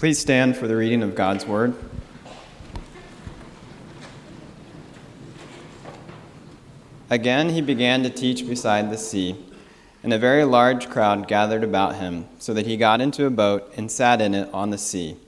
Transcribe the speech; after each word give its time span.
Please 0.00 0.18
stand 0.18 0.56
for 0.56 0.66
the 0.66 0.76
reading 0.76 1.02
of 1.02 1.14
God's 1.14 1.44
Word. 1.44 1.74
Again, 7.10 7.50
he 7.50 7.60
began 7.60 8.02
to 8.04 8.08
teach 8.08 8.48
beside 8.48 8.90
the 8.90 8.96
sea, 8.96 9.36
and 10.02 10.14
a 10.14 10.18
very 10.18 10.44
large 10.44 10.88
crowd 10.88 11.28
gathered 11.28 11.62
about 11.62 11.96
him, 11.96 12.26
so 12.38 12.54
that 12.54 12.64
he 12.64 12.78
got 12.78 13.02
into 13.02 13.26
a 13.26 13.30
boat 13.30 13.70
and 13.76 13.92
sat 13.92 14.22
in 14.22 14.32
it 14.34 14.48
on 14.54 14.70
the 14.70 14.78
sea. 14.78 15.18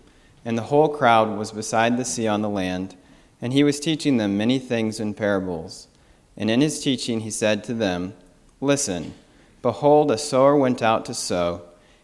And 0.42 0.56
the 0.56 0.62
whole 0.62 0.88
crowd 0.88 1.36
was 1.36 1.52
beside 1.52 1.98
the 1.98 2.04
sea 2.06 2.26
on 2.26 2.40
the 2.40 2.48
land, 2.48 2.96
and 3.42 3.52
he 3.52 3.62
was 3.62 3.78
teaching 3.78 4.16
them 4.16 4.38
many 4.38 4.58
things 4.58 4.98
in 4.98 5.12
parables. 5.12 5.86
And 6.34 6.50
in 6.50 6.62
his 6.62 6.82
teaching 6.82 7.20
he 7.20 7.30
said 7.30 7.62
to 7.64 7.74
them, 7.74 8.14
Listen, 8.58 9.12
behold, 9.60 10.10
a 10.10 10.16
sower 10.16 10.56
went 10.56 10.80
out 10.80 11.04
to 11.04 11.12
sow. 11.12 11.60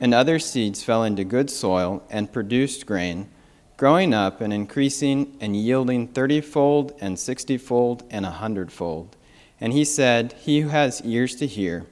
and 0.00 0.12
other 0.12 0.38
seeds 0.38 0.82
fell 0.82 1.04
into 1.04 1.24
good 1.24 1.50
soil 1.50 2.02
and 2.10 2.32
produced 2.32 2.86
grain, 2.86 3.28
growing 3.76 4.12
up 4.12 4.40
and 4.40 4.52
increasing 4.52 5.36
and 5.40 5.56
yielding 5.56 6.08
thirtyfold 6.08 6.96
and 7.00 7.18
sixtyfold 7.18 8.04
and 8.10 8.26
a 8.26 8.30
hundredfold. 8.30 9.16
And 9.60 9.72
he 9.72 9.84
said, 9.84 10.34
He 10.34 10.60
who 10.60 10.68
has 10.68 11.00
ears 11.02 11.34
to 11.36 11.46
hear, 11.46 11.86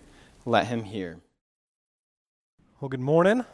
let 0.45 0.67
him 0.67 0.85
hear. 0.85 1.19
Well, 2.81 2.89
good 2.91 3.01
morning. 3.01 3.45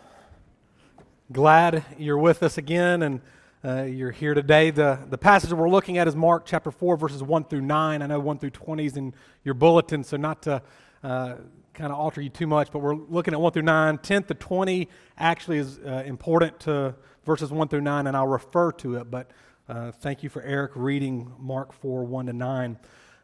Glad 1.31 1.85
you're 1.97 2.19
with 2.19 2.43
us 2.43 2.59
again 2.59 3.03
and 3.03 3.21
uh, 3.65 3.83
you're 3.83 4.11
here 4.11 4.35
today. 4.35 4.71
The, 4.71 4.99
the 5.09 5.19
passage 5.19 5.53
we're 5.53 5.69
looking 5.69 5.99
at 5.99 6.09
is 6.09 6.17
Mark 6.17 6.45
chapter 6.45 6.73
4, 6.73 6.97
verses 6.97 7.23
1 7.23 7.45
through 7.45 7.61
9. 7.61 8.03
I 8.03 8.07
know 8.07 8.19
1 8.19 8.39
through 8.39 8.51
20 8.51 8.85
is 8.85 8.97
in 8.97 9.15
your 9.45 9.55
bulletin, 9.55 10.03
so 10.03 10.17
not 10.17 10.43
to 10.43 10.63
uh, 11.05 11.35
kind 11.75 11.93
of 11.93 11.99
alter 11.99 12.21
you 12.21 12.29
too 12.29 12.47
much, 12.47 12.71
but 12.73 12.81
we're 12.81 12.95
looking 12.95 13.35
at 13.35 13.41
1 13.41 13.53
through 13.53 13.63
9. 13.63 13.99
10 13.99 14.23
to 14.25 14.35
20 14.35 14.89
actually 15.19 15.59
is 15.59 15.79
uh, 15.79 16.03
important 16.07 16.59
to 16.61 16.95
verses 17.25 17.51
1 17.51 17.69
through 17.69 17.81
9, 17.81 18.07
and 18.07 18.17
I'll 18.17 18.27
refer 18.27 18.73
to 18.73 18.97
it, 18.97 19.11
but 19.11 19.31
uh, 19.69 19.93
thank 19.93 20.23
you 20.23 20.29
for 20.29 20.43
Eric 20.43 20.73
reading 20.75 21.33
Mark 21.39 21.73
4 21.73 22.05
1 22.05 22.27
to 22.27 22.33
9. 22.33 22.79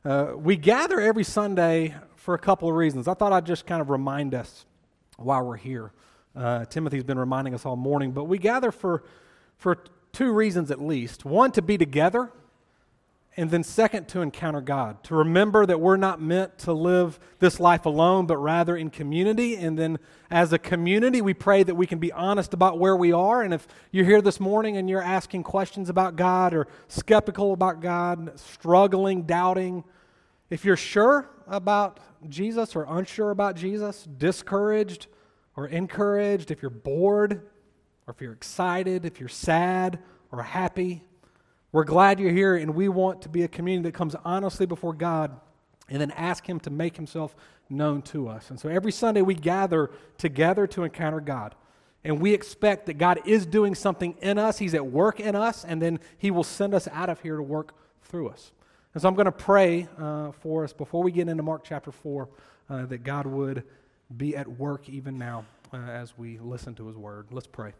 Uh, 0.05 0.33
we 0.37 0.57
gather 0.57 1.01
every 1.01 1.25
Sunday 1.25 1.95
for 2.15 2.35
a 2.35 2.39
couple 2.39 2.69
of 2.69 2.75
reasons. 2.77 3.09
I 3.09 3.15
thought 3.15 3.33
I'd 3.33 3.47
just 3.47 3.67
kind 3.67 3.81
of 3.81 3.91
remind 3.91 4.35
us 4.35 4.65
why 5.17 5.41
we're 5.41 5.57
here. 5.57 5.93
Uh, 6.37 6.65
Timothy's 6.67 7.03
been 7.03 7.19
reminding 7.19 7.55
us 7.55 7.67
all 7.67 7.77
morning, 7.77 8.13
but 8.13 8.25
we 8.25 8.39
gather 8.39 8.71
for, 8.71 9.03
for 9.57 9.83
two 10.13 10.31
reasons 10.33 10.71
at 10.71 10.81
least. 10.81 11.25
One, 11.25 11.51
to 11.53 11.63
be 11.63 11.77
together 11.77 12.31
and 13.39 13.51
then, 13.51 13.63
second, 13.63 14.09
to 14.09 14.23
encounter 14.23 14.63
God, 14.63 15.05
to 15.05 15.15
remember 15.15 15.67
that 15.67 15.79
we're 15.79 15.99
not 15.99 16.23
meant 16.23 16.57
to 16.61 16.73
live 16.73 17.21
this 17.39 17.61
life 17.61 17.85
alone, 17.85 18.25
but 18.25 18.39
rather 18.39 18.75
in 18.75 18.89
community. 18.89 19.57
And 19.57 19.79
then, 19.79 19.99
as 20.31 20.55
a 20.55 20.59
community, 20.59 21.21
we 21.21 21.35
pray 21.35 21.63
that 21.63 21.75
we 21.75 21.87
can 21.87 21.99
be 21.99 22.11
honest 22.13 22.55
about 22.55 22.79
where 22.79 22.97
we 22.97 23.13
are. 23.13 23.43
And 23.43 23.53
if 23.53 23.69
you're 23.91 24.07
here 24.07 24.23
this 24.23 24.41
morning 24.41 24.79
and 24.79 24.89
you're 24.89 25.03
asking 25.03 25.43
questions 25.43 25.91
about 25.91 26.17
God 26.17 26.55
or 26.55 26.67
skeptical 26.89 27.53
about 27.53 27.81
God, 27.81 28.41
struggling, 28.41 29.25
doubting, 29.25 29.85
if 30.49 30.65
you're 30.65 30.75
sure 30.77 31.29
about 31.47 32.01
Jesus 32.31 32.75
or 32.75 32.87
unsure 32.89 33.33
about 33.33 33.55
Jesus, 33.55 34.09
discouraged 34.17 35.09
or 35.57 35.67
encouraged, 35.67 36.51
if 36.51 36.63
you're 36.63 36.71
bored 36.71 37.43
or 38.07 38.15
if 38.15 38.21
you're 38.23 38.33
excited, 38.33 39.05
if 39.05 39.21
you're 39.21 39.29
sad 39.29 39.99
or 40.33 40.43
happy, 40.43 41.05
we're 41.73 41.85
glad 41.85 42.21
you're 42.21 42.33
here, 42.33 42.57
and 42.57 42.75
we 42.75 42.89
want 42.89 43.23
to 43.23 43.29
be 43.29 43.43
a 43.43 43.49
community 43.49 43.89
that 43.91 43.95
comes 43.95 44.15
honestly 44.25 44.67
before 44.67 44.93
God 44.93 45.39
and 45.89 46.01
then 46.01 46.11
ask 46.13 46.49
Him 46.49 46.61
to 46.61 46.71
make 46.71 46.97
Himself 46.97 47.35
known 47.69 48.03
to 48.03 48.29
us. 48.29 48.51
And 48.51 48.59
so 48.59 48.69
every 48.69 48.93
Sunday 48.93 49.23
we 49.23 49.35
gather 49.35 49.91
together 50.19 50.67
to 50.69 50.85
encounter 50.85 51.21
God. 51.21 51.55
And 52.05 52.21
we 52.21 52.33
expect 52.33 52.87
that 52.87 52.99
God 52.99 53.21
is 53.25 53.47
doing 53.47 53.75
something 53.75 54.17
in 54.23 54.39
us, 54.39 54.59
He's 54.59 54.75
at 54.75 54.87
work 54.87 55.19
in 55.19 55.35
us, 55.35 55.65
and 55.65 55.83
then 55.83 55.99
He 56.19 56.31
will 56.31 56.45
send 56.45 56.73
us 56.73 56.87
out 56.89 57.09
of 57.09 57.21
here 57.21 57.37
to 57.37 57.43
work 57.43 57.75
through 58.03 58.29
us. 58.29 58.53
And 58.95 59.03
so 59.03 59.09
I'm 59.09 59.15
going 59.15 59.27
to 59.27 59.33
pray 59.33 59.89
uh, 59.99 60.33
for 60.33 60.65
us 60.65 60.73
before 60.73 61.03
we 61.03 61.11
get 61.11 61.29
into 61.29 61.43
Mark 61.43 61.65
chapter 61.65 61.91
4 61.91 62.29
uh, 62.71 62.87
that 62.87 63.05
God 63.05 63.27
would 63.27 63.65
be 64.17 64.37
at 64.37 64.47
work 64.47 64.89
even 64.89 65.19
now 65.19 65.45
uh, 65.73 65.79
as 65.79 66.17
we 66.17 66.39
listen 66.39 66.75
to 66.77 66.87
His 66.87 66.97
word. 66.97 67.27
Let's 67.31 67.47
pray. 67.47 67.73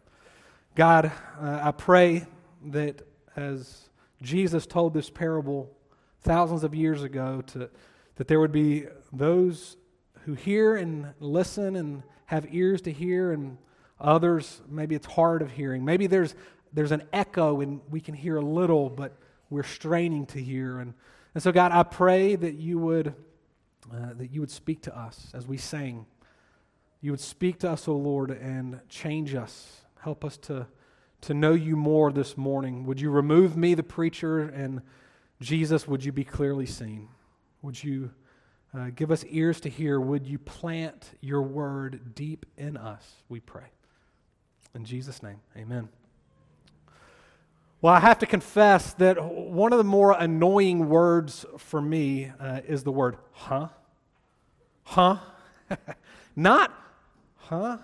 God, 0.75 1.11
uh, 1.41 1.59
I 1.63 1.71
pray 1.71 2.27
that 2.67 3.01
as 3.37 3.89
Jesus 4.21 4.65
told 4.65 4.93
this 4.93 5.09
parable 5.09 5.71
thousands 6.21 6.63
of 6.63 6.73
years 6.73 7.03
ago 7.03 7.41
to, 7.47 7.69
that 8.15 8.27
there 8.27 8.39
would 8.39 8.51
be 8.51 8.87
those 9.13 9.77
who 10.25 10.33
hear 10.33 10.75
and 10.75 11.13
listen 11.19 11.75
and 11.75 12.03
have 12.25 12.53
ears 12.53 12.81
to 12.81 12.91
hear, 12.91 13.31
and 13.31 13.57
others, 14.01 14.61
maybe 14.67 14.95
it's 14.95 15.05
hard 15.05 15.41
of 15.41 15.51
hearing. 15.51 15.85
Maybe 15.85 16.07
there's, 16.07 16.35
there's 16.73 16.91
an 16.91 17.03
echo 17.13 17.61
and 17.61 17.79
we 17.89 18.01
can 18.01 18.13
hear 18.13 18.37
a 18.37 18.41
little, 18.41 18.89
but 18.89 19.15
we're 19.49 19.63
straining 19.63 20.25
to 20.27 20.41
hear. 20.41 20.79
And, 20.79 20.93
and 21.33 21.41
so, 21.41 21.51
God, 21.51 21.71
I 21.71 21.83
pray 21.83 22.35
that 22.35 22.55
you 22.55 22.79
would, 22.79 23.15
uh, 23.93 24.13
that 24.17 24.31
you 24.31 24.41
would 24.41 24.51
speak 24.51 24.81
to 24.81 24.97
us 24.97 25.31
as 25.33 25.47
we 25.47 25.57
sing. 25.57 26.05
You 26.99 27.11
would 27.11 27.21
speak 27.21 27.59
to 27.59 27.69
us, 27.69 27.87
O 27.87 27.95
Lord, 27.95 28.31
and 28.31 28.81
change 28.89 29.35
us. 29.35 29.81
Help 30.01 30.25
us 30.25 30.35
to 30.37 30.67
to 31.21 31.33
know 31.33 31.53
you 31.53 31.75
more 31.75 32.11
this 32.11 32.37
morning. 32.37 32.85
Would 32.85 33.01
you 33.01 33.09
remove 33.09 33.57
me, 33.57 33.73
the 33.73 33.83
preacher, 33.83 34.41
and 34.41 34.81
Jesus, 35.41 35.87
would 35.87 36.03
you 36.03 36.11
be 36.11 36.23
clearly 36.23 36.65
seen? 36.65 37.09
Would 37.61 37.83
you 37.83 38.11
uh, 38.73 38.89
give 38.95 39.11
us 39.11 39.23
ears 39.29 39.59
to 39.61 39.69
hear? 39.69 39.99
Would 39.99 40.27
you 40.27 40.37
plant 40.37 41.11
your 41.21 41.41
word 41.41 42.15
deep 42.15 42.45
in 42.57 42.77
us, 42.77 43.03
we 43.29 43.39
pray. 43.39 43.65
In 44.75 44.85
Jesus' 44.85 45.23
name, 45.23 45.39
amen. 45.55 45.89
Well, 47.81 47.93
I 47.93 47.99
have 47.99 48.19
to 48.19 48.25
confess 48.25 48.93
that 48.95 49.23
one 49.23 49.71
of 49.71 49.77
the 49.77 49.83
more 49.83 50.11
annoying 50.11 50.89
words 50.89 51.45
for 51.57 51.81
me 51.81 52.31
uh, 52.39 52.61
is 52.67 52.83
the 52.83 52.91
word 52.91 53.17
huh. 53.31 53.69
Huh? 54.83 55.17
Not 56.35 56.73
huh, 57.37 57.77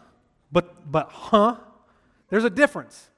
but, 0.52 0.92
but 0.92 1.10
huh. 1.10 1.58
There's 2.30 2.44
a 2.44 2.50
difference 2.50 3.10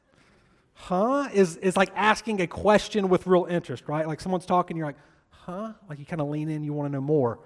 huh 0.76 1.28
is, 1.34 1.58
is 1.58 1.76
like 1.76 1.90
asking 1.96 2.42
a 2.42 2.48
question 2.48 3.10
with 3.10 3.26
real 3.26 3.46
interest, 3.46 3.88
right? 3.88 4.08
Like 4.08 4.22
someone's 4.22 4.46
talking, 4.46 4.78
you're 4.78 4.86
like, 4.86 4.98
huh? 5.30 5.74
Like 5.90 6.00
you 6.00 6.06
kind 6.06 6.22
of 6.22 6.30
lean 6.30 6.50
in, 6.50 6.64
you 6.64 6.74
want 6.74 6.88
to 6.88 6.94
know 6.94 7.02
more. 7.02 7.40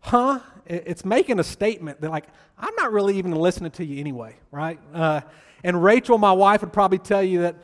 Huh? 0.00 0.40
It's 0.66 1.02
making 1.02 1.38
a 1.38 1.44
statement 1.44 2.02
that, 2.02 2.10
like, 2.10 2.26
I'm 2.58 2.74
not 2.76 2.92
really 2.92 3.16
even 3.16 3.32
listening 3.32 3.70
to 3.72 3.84
you 3.84 4.00
anyway, 4.00 4.36
right? 4.50 4.78
Uh, 4.92 5.22
and 5.62 5.82
Rachel, 5.82 6.18
my 6.18 6.32
wife, 6.32 6.60
would 6.60 6.74
probably 6.74 6.98
tell 6.98 7.22
you 7.22 7.40
that 7.40 7.56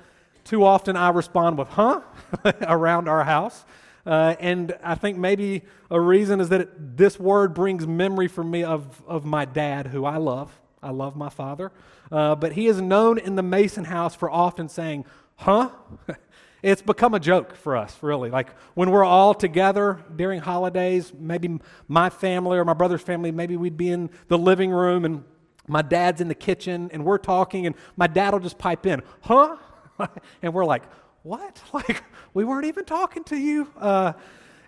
too 0.44 0.65
often 0.65 0.97
I 0.97 1.10
respond 1.10 1.59
with, 1.59 1.69
huh, 1.69 2.00
around 2.62 3.09
our 3.09 3.25
house. 3.25 3.65
Uh, 4.06 4.37
and 4.41 4.75
I 4.82 4.94
think 4.94 5.19
maybe 5.19 5.62
a 5.91 6.00
reason 6.00 6.41
is 6.41 6.48
that 6.48 6.62
it, 6.62 6.97
this 6.97 7.21
word 7.21 7.53
brings 7.53 7.87
memory 7.87 8.28
for 8.28 8.42
me 8.42 8.65
of, 8.65 9.03
of 9.06 9.27
my 9.27 9.44
dad, 9.44 9.88
who 9.88 10.06
I 10.06 10.16
love. 10.16 10.50
I 10.82 10.91
love 10.91 11.16
my 11.16 11.28
father. 11.28 11.71
Uh, 12.10 12.34
but 12.34 12.53
he 12.53 12.66
is 12.66 12.81
known 12.81 13.19
in 13.19 13.37
the 13.37 13.43
Mason 13.43 13.84
house 13.84 14.15
for 14.15 14.31
often 14.31 14.69
saying, 14.69 15.04
huh? 15.37 15.71
it's 16.62 16.82
become 16.82 17.15
a 17.15 17.21
joke 17.21 17.54
for 17.54 17.76
us, 17.76 17.97
really. 18.03 18.31
Like 18.31 18.51
when 18.74 18.91
we're 18.91 19.04
all 19.04 19.34
together 19.34 20.01
during 20.15 20.41
holidays, 20.41 21.12
maybe 21.18 21.59
my 21.89 22.10
family 22.10 22.59
or 22.59 22.65
my 22.65 22.74
brother's 22.74 23.03
family, 23.03 23.30
maybe 23.30 23.57
we'd 23.57 23.77
be 23.77 23.91
in 23.91 24.10
the 24.28 24.39
living 24.39 24.71
room 24.71 25.04
and 25.04 25.24
my 25.66 25.83
dad's 25.83 26.21
in 26.21 26.28
the 26.28 26.34
kitchen 26.34 26.91
and 26.92 27.04
we're 27.04 27.18
talking 27.18 27.66
and 27.66 27.74
my 27.97 28.07
dad 28.07 28.33
will 28.33 28.41
just 28.41 28.59
pipe 28.59 28.86
in, 28.86 29.03
huh? 29.22 29.56
and 30.42 30.53
we're 30.53 30.65
like, 30.65 30.83
what? 31.22 31.63
Like, 31.72 32.03
we 32.34 32.45
weren't 32.45 32.66
even 32.66 32.84
talking 32.84 33.24
to 33.24 33.36
you. 33.36 33.68
Uh, 33.77 34.13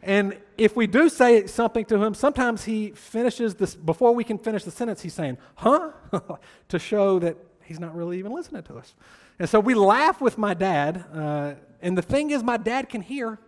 and 0.02 0.36
if 0.58 0.74
we 0.74 0.86
do 0.88 1.08
say 1.08 1.46
something 1.46 1.84
to 1.86 2.02
him, 2.02 2.14
sometimes 2.14 2.64
he 2.64 2.90
finishes 2.90 3.54
this, 3.54 3.76
before 3.76 4.12
we 4.12 4.24
can 4.24 4.36
finish 4.36 4.64
the 4.64 4.70
sentence, 4.72 5.00
he's 5.02 5.14
saying, 5.14 5.38
huh? 5.54 5.92
to 6.68 6.78
show 6.78 7.20
that 7.20 7.36
he's 7.62 7.78
not 7.78 7.94
really 7.94 8.18
even 8.18 8.32
listening 8.32 8.64
to 8.64 8.76
us. 8.76 8.94
And 9.38 9.48
so 9.48 9.60
we 9.60 9.74
laugh 9.74 10.20
with 10.20 10.38
my 10.38 10.54
dad. 10.54 11.04
Uh, 11.12 11.54
and 11.80 11.96
the 11.96 12.02
thing 12.02 12.30
is, 12.30 12.42
my 12.42 12.56
dad 12.56 12.88
can 12.88 13.00
hear. 13.00 13.38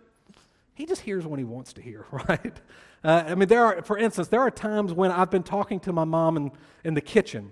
He 0.73 0.85
just 0.85 1.01
hears 1.01 1.25
when 1.25 1.39
he 1.39 1.43
wants 1.43 1.73
to 1.73 1.81
hear, 1.81 2.05
right? 2.11 2.59
Uh, 3.03 3.23
I 3.27 3.35
mean, 3.35 3.49
there 3.49 3.65
are, 3.65 3.81
for 3.83 3.97
instance, 3.97 4.29
there 4.29 4.41
are 4.41 4.51
times 4.51 4.93
when 4.93 5.11
I've 5.11 5.29
been 5.29 5.43
talking 5.43 5.81
to 5.81 5.91
my 5.91 6.05
mom 6.05 6.37
in, 6.37 6.51
in 6.85 6.93
the 6.93 7.01
kitchen, 7.01 7.51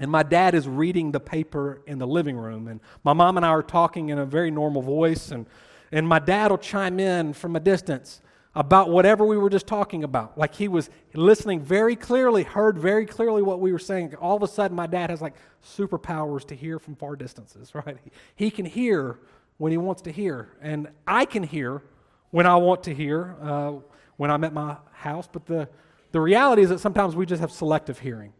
and 0.00 0.10
my 0.10 0.24
dad 0.24 0.54
is 0.54 0.66
reading 0.66 1.12
the 1.12 1.20
paper 1.20 1.82
in 1.86 1.98
the 1.98 2.06
living 2.06 2.36
room, 2.36 2.66
and 2.66 2.80
my 3.04 3.12
mom 3.12 3.36
and 3.36 3.46
I 3.46 3.50
are 3.50 3.62
talking 3.62 4.08
in 4.08 4.18
a 4.18 4.26
very 4.26 4.50
normal 4.50 4.82
voice, 4.82 5.30
and 5.30 5.46
and 5.92 6.06
my 6.06 6.18
dad 6.18 6.50
will 6.50 6.58
chime 6.58 7.00
in 7.00 7.32
from 7.32 7.56
a 7.56 7.60
distance 7.60 8.20
about 8.54 8.90
whatever 8.90 9.24
we 9.24 9.38
were 9.38 9.50
just 9.50 9.66
talking 9.66 10.02
about. 10.02 10.36
Like 10.36 10.54
he 10.54 10.66
was 10.66 10.90
listening 11.14 11.60
very 11.60 11.94
clearly, 11.94 12.42
heard 12.42 12.78
very 12.78 13.06
clearly 13.06 13.42
what 13.42 13.60
we 13.60 13.72
were 13.72 13.78
saying. 13.78 14.14
All 14.16 14.36
of 14.36 14.42
a 14.42 14.48
sudden, 14.48 14.76
my 14.76 14.86
dad 14.86 15.10
has 15.10 15.20
like 15.20 15.34
superpowers 15.64 16.44
to 16.48 16.56
hear 16.56 16.78
from 16.78 16.96
far 16.96 17.14
distances, 17.16 17.74
right? 17.74 17.98
He 18.34 18.50
can 18.50 18.66
hear 18.66 19.18
when 19.58 19.70
he 19.70 19.78
wants 19.78 20.02
to 20.02 20.12
hear. 20.12 20.48
And 20.60 20.88
I 21.06 21.24
can 21.24 21.42
hear 21.42 21.82
when 22.30 22.46
I 22.46 22.56
want 22.56 22.82
to 22.84 22.94
hear 22.94 23.36
uh, 23.40 23.72
when 24.16 24.30
I'm 24.30 24.42
at 24.44 24.52
my 24.52 24.76
house. 24.92 25.28
But 25.30 25.46
the, 25.46 25.68
the 26.12 26.20
reality 26.20 26.62
is 26.62 26.70
that 26.70 26.80
sometimes 26.80 27.14
we 27.14 27.26
just 27.26 27.40
have 27.40 27.52
selective 27.52 27.98
hearing 27.98 28.32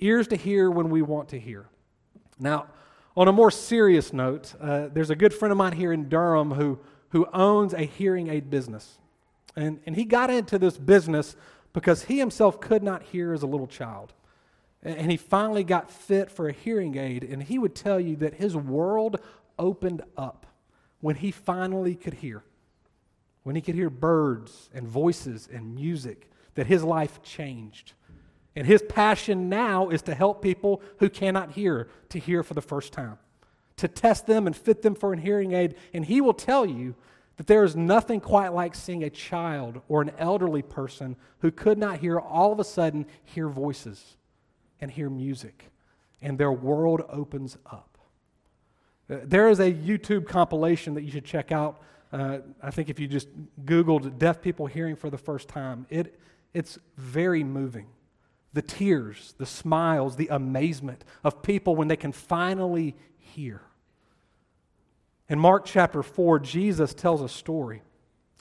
ears 0.00 0.28
to 0.28 0.36
hear 0.36 0.70
when 0.70 0.90
we 0.90 1.02
want 1.02 1.28
to 1.30 1.40
hear. 1.40 1.68
Now, 2.38 2.68
on 3.16 3.26
a 3.26 3.32
more 3.32 3.50
serious 3.50 4.12
note, 4.12 4.54
uh, 4.60 4.88
there's 4.92 5.10
a 5.10 5.16
good 5.16 5.34
friend 5.34 5.50
of 5.50 5.58
mine 5.58 5.72
here 5.72 5.92
in 5.92 6.08
Durham 6.08 6.52
who 6.52 6.78
who 7.10 7.26
owns 7.32 7.72
a 7.72 7.82
hearing 7.82 8.28
aid 8.28 8.50
business. 8.50 8.98
And, 9.56 9.80
and 9.86 9.96
he 9.96 10.04
got 10.04 10.30
into 10.30 10.58
this 10.58 10.76
business 10.76 11.36
because 11.72 12.04
he 12.04 12.18
himself 12.18 12.60
could 12.60 12.82
not 12.82 13.02
hear 13.02 13.32
as 13.32 13.42
a 13.42 13.46
little 13.46 13.66
child. 13.66 14.12
And 14.82 15.10
he 15.10 15.16
finally 15.16 15.64
got 15.64 15.90
fit 15.90 16.30
for 16.30 16.48
a 16.48 16.52
hearing 16.52 16.96
aid. 16.96 17.24
And 17.24 17.42
he 17.42 17.58
would 17.58 17.74
tell 17.74 17.98
you 17.98 18.16
that 18.16 18.34
his 18.34 18.54
world 18.54 19.20
opened 19.58 20.02
up 20.16 20.46
when 21.00 21.16
he 21.16 21.30
finally 21.30 21.96
could 21.96 22.14
hear. 22.14 22.44
When 23.42 23.56
he 23.56 23.62
could 23.62 23.74
hear 23.74 23.90
birds 23.90 24.70
and 24.72 24.86
voices 24.86 25.48
and 25.52 25.74
music, 25.74 26.30
that 26.54 26.66
his 26.66 26.84
life 26.84 27.22
changed. 27.22 27.92
And 28.54 28.66
his 28.66 28.82
passion 28.82 29.48
now 29.48 29.88
is 29.88 30.02
to 30.02 30.14
help 30.14 30.42
people 30.42 30.82
who 30.98 31.08
cannot 31.08 31.52
hear 31.52 31.88
to 32.10 32.18
hear 32.18 32.42
for 32.42 32.54
the 32.54 32.62
first 32.62 32.92
time 32.92 33.18
to 33.78 33.88
test 33.88 34.26
them 34.26 34.46
and 34.46 34.54
fit 34.54 34.82
them 34.82 34.94
for 34.94 35.12
a 35.12 35.20
hearing 35.20 35.52
aid. 35.52 35.74
And 35.92 36.04
he 36.04 36.20
will 36.20 36.34
tell 36.34 36.66
you 36.66 36.94
that 37.36 37.46
there 37.46 37.64
is 37.64 37.74
nothing 37.74 38.20
quite 38.20 38.52
like 38.52 38.74
seeing 38.74 39.04
a 39.04 39.10
child 39.10 39.80
or 39.88 40.02
an 40.02 40.10
elderly 40.18 40.62
person 40.62 41.16
who 41.40 41.50
could 41.50 41.78
not 41.78 41.98
hear 41.98 42.18
all 42.18 42.52
of 42.52 42.60
a 42.60 42.64
sudden 42.64 43.06
hear 43.24 43.48
voices 43.48 44.16
and 44.80 44.90
hear 44.90 45.08
music, 45.08 45.70
and 46.20 46.38
their 46.38 46.52
world 46.52 47.02
opens 47.08 47.56
up. 47.66 47.98
Uh, 49.10 49.16
there 49.24 49.48
is 49.48 49.60
a 49.60 49.72
YouTube 49.72 50.26
compilation 50.26 50.94
that 50.94 51.02
you 51.02 51.10
should 51.10 51.24
check 51.24 51.50
out. 51.50 51.80
Uh, 52.12 52.38
I 52.62 52.70
think 52.70 52.88
if 52.88 52.98
you 52.98 53.06
just 53.06 53.28
Googled 53.64 54.18
deaf 54.18 54.40
people 54.40 54.66
hearing 54.66 54.96
for 54.96 55.10
the 55.10 55.18
first 55.18 55.48
time, 55.48 55.86
it, 55.90 56.18
it's 56.52 56.78
very 56.96 57.42
moving 57.44 57.86
the 58.54 58.62
tears, 58.62 59.34
the 59.38 59.46
smiles, 59.46 60.16
the 60.16 60.28
amazement 60.28 61.04
of 61.22 61.42
people 61.42 61.76
when 61.76 61.86
they 61.86 61.96
can 61.96 62.12
finally 62.12 62.96
hear. 63.18 63.60
In 65.28 65.38
Mark 65.38 65.64
chapter 65.66 66.02
4, 66.02 66.38
Jesus 66.38 66.94
tells 66.94 67.20
a 67.20 67.28
story, 67.28 67.82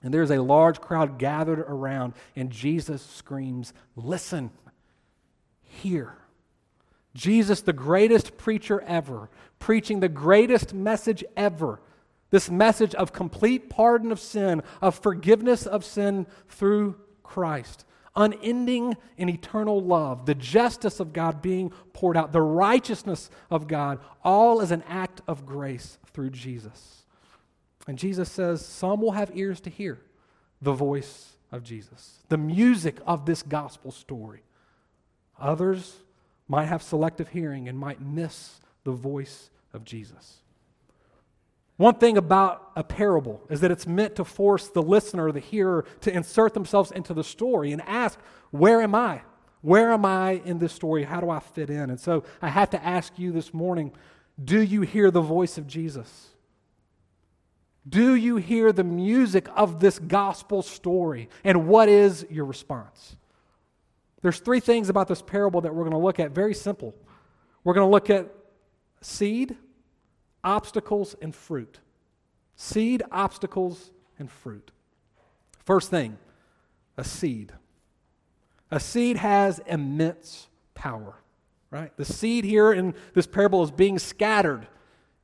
and 0.03 0.13
there's 0.13 0.31
a 0.31 0.41
large 0.41 0.79
crowd 0.79 1.17
gathered 1.17 1.59
around, 1.59 2.13
and 2.35 2.49
Jesus 2.49 3.01
screams, 3.01 3.73
Listen, 3.95 4.51
hear. 5.61 6.15
Jesus, 7.13 7.61
the 7.61 7.73
greatest 7.73 8.37
preacher 8.37 8.81
ever, 8.81 9.29
preaching 9.59 9.99
the 9.99 10.09
greatest 10.09 10.73
message 10.73 11.23
ever. 11.35 11.81
This 12.29 12.49
message 12.49 12.93
of 12.95 13.11
complete 13.11 13.69
pardon 13.69 14.11
of 14.11 14.19
sin, 14.19 14.61
of 14.81 14.95
forgiveness 14.95 15.65
of 15.65 15.83
sin 15.83 16.27
through 16.47 16.95
Christ 17.23 17.85
unending 18.17 18.97
and 19.17 19.29
eternal 19.29 19.79
love, 19.79 20.25
the 20.25 20.35
justice 20.35 20.99
of 20.99 21.13
God 21.13 21.41
being 21.41 21.71
poured 21.93 22.17
out, 22.17 22.33
the 22.33 22.41
righteousness 22.41 23.29
of 23.49 23.67
God, 23.67 23.99
all 24.23 24.59
as 24.59 24.71
an 24.71 24.83
act 24.87 25.21
of 25.27 25.45
grace 25.45 25.97
through 26.11 26.31
Jesus. 26.31 27.05
And 27.87 27.97
Jesus 27.97 28.29
says, 28.29 28.65
Some 28.65 29.01
will 29.01 29.11
have 29.11 29.31
ears 29.37 29.61
to 29.61 29.69
hear 29.69 30.01
the 30.61 30.73
voice 30.73 31.37
of 31.51 31.63
Jesus, 31.63 32.23
the 32.27 32.37
music 32.37 32.97
of 33.05 33.25
this 33.25 33.43
gospel 33.43 33.91
story. 33.91 34.41
Others 35.39 35.95
might 36.47 36.65
have 36.65 36.81
selective 36.81 37.29
hearing 37.29 37.69
and 37.69 37.77
might 37.77 38.01
miss 38.01 38.59
the 38.83 38.91
voice 38.91 39.49
of 39.73 39.85
Jesus. 39.85 40.39
One 41.77 41.95
thing 41.95 42.17
about 42.17 42.71
a 42.75 42.83
parable 42.83 43.41
is 43.49 43.61
that 43.61 43.71
it's 43.71 43.87
meant 43.87 44.15
to 44.15 44.25
force 44.25 44.67
the 44.67 44.81
listener, 44.81 45.31
the 45.31 45.39
hearer, 45.39 45.85
to 46.01 46.11
insert 46.11 46.53
themselves 46.53 46.91
into 46.91 47.13
the 47.13 47.23
story 47.23 47.71
and 47.71 47.81
ask, 47.83 48.19
Where 48.51 48.81
am 48.81 48.95
I? 48.95 49.21
Where 49.61 49.91
am 49.91 50.05
I 50.05 50.41
in 50.45 50.59
this 50.59 50.73
story? 50.73 51.03
How 51.03 51.21
do 51.21 51.29
I 51.29 51.39
fit 51.39 51.69
in? 51.69 51.89
And 51.89 51.99
so 51.99 52.23
I 52.41 52.49
have 52.49 52.71
to 52.71 52.83
ask 52.83 53.17
you 53.17 53.31
this 53.31 53.53
morning 53.53 53.93
do 54.43 54.61
you 54.61 54.81
hear 54.81 55.09
the 55.09 55.21
voice 55.21 55.57
of 55.57 55.67
Jesus? 55.67 56.27
Do 57.87 58.15
you 58.15 58.35
hear 58.37 58.71
the 58.71 58.83
music 58.83 59.47
of 59.55 59.79
this 59.79 59.97
gospel 59.97 60.61
story? 60.61 61.29
And 61.43 61.67
what 61.67 61.89
is 61.89 62.25
your 62.29 62.45
response? 62.45 63.15
There's 64.21 64.39
three 64.39 64.59
things 64.59 64.89
about 64.89 65.07
this 65.07 65.21
parable 65.21 65.61
that 65.61 65.73
we're 65.73 65.83
going 65.83 65.91
to 65.91 65.97
look 65.97 66.19
at, 66.19 66.31
very 66.31 66.53
simple. 66.53 66.93
We're 67.63 67.73
going 67.73 67.87
to 67.87 67.91
look 67.91 68.09
at 68.09 68.29
seed, 69.01 69.55
obstacles, 70.47 71.13
and 71.21 71.35
fruit. 71.35 71.79
Seed, 72.55 73.03
obstacles, 73.11 73.91
and 74.17 74.31
fruit. 74.31 74.71
First 75.65 75.89
thing, 75.89 76.17
a 76.97 77.03
seed. 77.03 77.51
A 78.71 78.79
seed 78.79 79.17
has 79.17 79.59
immense 79.67 80.47
power, 80.73 81.15
right? 81.69 81.95
The 81.97 82.05
seed 82.05 82.45
here 82.45 82.71
in 82.71 82.95
this 83.13 83.27
parable 83.27 83.61
is 83.61 83.71
being 83.71 83.99
scattered, 83.99 84.67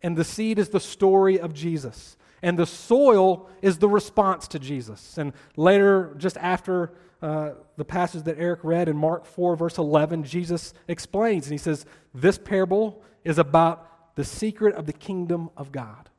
and 0.02 0.18
the 0.18 0.26
seed 0.26 0.60
is 0.60 0.70
the 0.70 0.82
story 0.82 1.40
of 1.40 1.54
Jesus. 1.54 2.18
And 2.42 2.60
the 2.60 2.66
soil 2.66 3.50
is 3.62 3.78
the 3.78 3.88
response 3.88 4.50
to 4.50 4.60
Jesus. 4.60 5.18
And 5.18 5.32
later, 5.56 6.14
just 6.18 6.36
after 6.36 6.92
uh, 7.22 7.52
the 7.78 7.86
passage 7.86 8.24
that 8.24 8.38
Eric 8.38 8.60
read 8.64 8.90
in 8.90 8.98
Mark 8.98 9.26
4, 9.26 9.56
verse 9.56 9.78
11, 9.78 10.26
Jesus 10.26 10.74
explains, 10.90 11.46
and 11.46 11.54
he 11.54 11.58
says, 11.58 11.86
This 12.14 12.38
parable 12.38 13.02
is 13.24 13.38
about 13.38 13.93
the 14.16 14.24
secret 14.24 14.76
of 14.76 14.86
the 14.86 14.94
kingdom 14.94 15.50
of 15.58 15.72
God. 15.72 16.10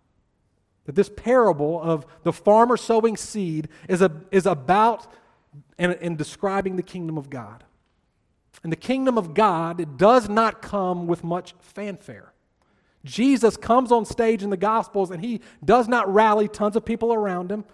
That 0.87 0.95
this 0.95 1.09
parable 1.09 1.81
of 1.81 2.07
the 2.25 2.33
farmer 2.33 2.77
sowing 2.77 3.17
seed 3.17 3.69
is, 3.89 4.03
a, 4.03 4.13
is 4.31 4.47
about 4.47 5.07
and, 5.79 5.93
and 6.01 6.19
describing 6.19 6.77
the 6.77 6.83
kingdom 6.83 7.17
of 7.17 7.31
God. 7.31 7.65
And 8.63 8.73
the 8.73 8.77
kingdom 8.77 9.19
of 9.19 9.35
God 9.35 9.81
it 9.81 9.97
does 9.97 10.29
not 10.29 10.63
come 10.63 11.07
with 11.07 11.25
much 11.25 11.55
fanfare. 11.61 12.33
Jesus 13.05 13.57
comes 13.57 13.93
on 13.93 14.05
stage 14.05 14.43
in 14.43 14.51
the 14.51 14.57
Gospels 14.57 15.11
and 15.11 15.23
he 15.23 15.41
does 15.65 15.89
not 15.89 16.13
rally 16.13 16.49
tons 16.49 16.77
of 16.77 16.85
people 16.85 17.13
around 17.13 17.51
him. 17.51 17.65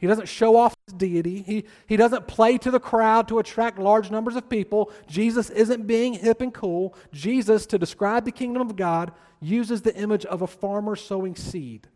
He 0.00 0.06
doesn't 0.06 0.28
show 0.28 0.56
off 0.56 0.74
his 0.86 0.94
deity. 0.94 1.42
He, 1.42 1.64
he 1.86 1.96
doesn't 1.98 2.26
play 2.26 2.56
to 2.58 2.70
the 2.70 2.80
crowd 2.80 3.28
to 3.28 3.38
attract 3.38 3.78
large 3.78 4.10
numbers 4.10 4.34
of 4.34 4.48
people. 4.48 4.90
Jesus 5.06 5.50
isn't 5.50 5.86
being 5.86 6.14
hip 6.14 6.40
and 6.40 6.54
cool. 6.54 6.94
Jesus, 7.12 7.66
to 7.66 7.78
describe 7.78 8.24
the 8.24 8.32
kingdom 8.32 8.62
of 8.62 8.76
God, 8.76 9.12
uses 9.42 9.82
the 9.82 9.94
image 9.94 10.24
of 10.24 10.40
a 10.40 10.46
farmer 10.46 10.96
sowing 10.96 11.36
seed. 11.36 11.86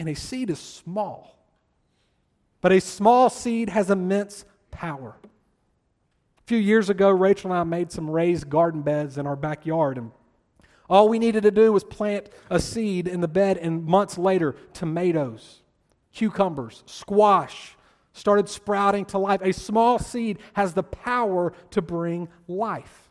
And 0.00 0.08
a 0.08 0.16
seed 0.16 0.50
is 0.50 0.58
small, 0.58 1.38
but 2.60 2.72
a 2.72 2.80
small 2.80 3.30
seed 3.30 3.68
has 3.68 3.88
immense 3.88 4.44
power. 4.72 5.16
A 5.22 6.46
few 6.46 6.58
years 6.58 6.90
ago, 6.90 7.10
Rachel 7.10 7.52
and 7.52 7.60
I 7.60 7.64
made 7.64 7.92
some 7.92 8.10
raised 8.10 8.50
garden 8.50 8.82
beds 8.82 9.16
in 9.16 9.28
our 9.28 9.36
backyard. 9.36 9.96
And 9.96 10.10
all 10.90 11.08
we 11.08 11.20
needed 11.20 11.44
to 11.44 11.52
do 11.52 11.72
was 11.72 11.84
plant 11.84 12.30
a 12.50 12.58
seed 12.58 13.06
in 13.06 13.20
the 13.20 13.28
bed, 13.28 13.58
and 13.58 13.84
months 13.84 14.18
later, 14.18 14.56
tomatoes, 14.72 15.62
cucumbers, 16.16 16.82
squash 16.86 17.76
started 18.16 18.48
sprouting 18.48 19.04
to 19.04 19.18
life. 19.18 19.42
A 19.42 19.52
small 19.52 19.98
seed 19.98 20.38
has 20.54 20.72
the 20.72 20.82
power 20.82 21.52
to 21.70 21.82
bring 21.82 22.28
life. 22.48 23.10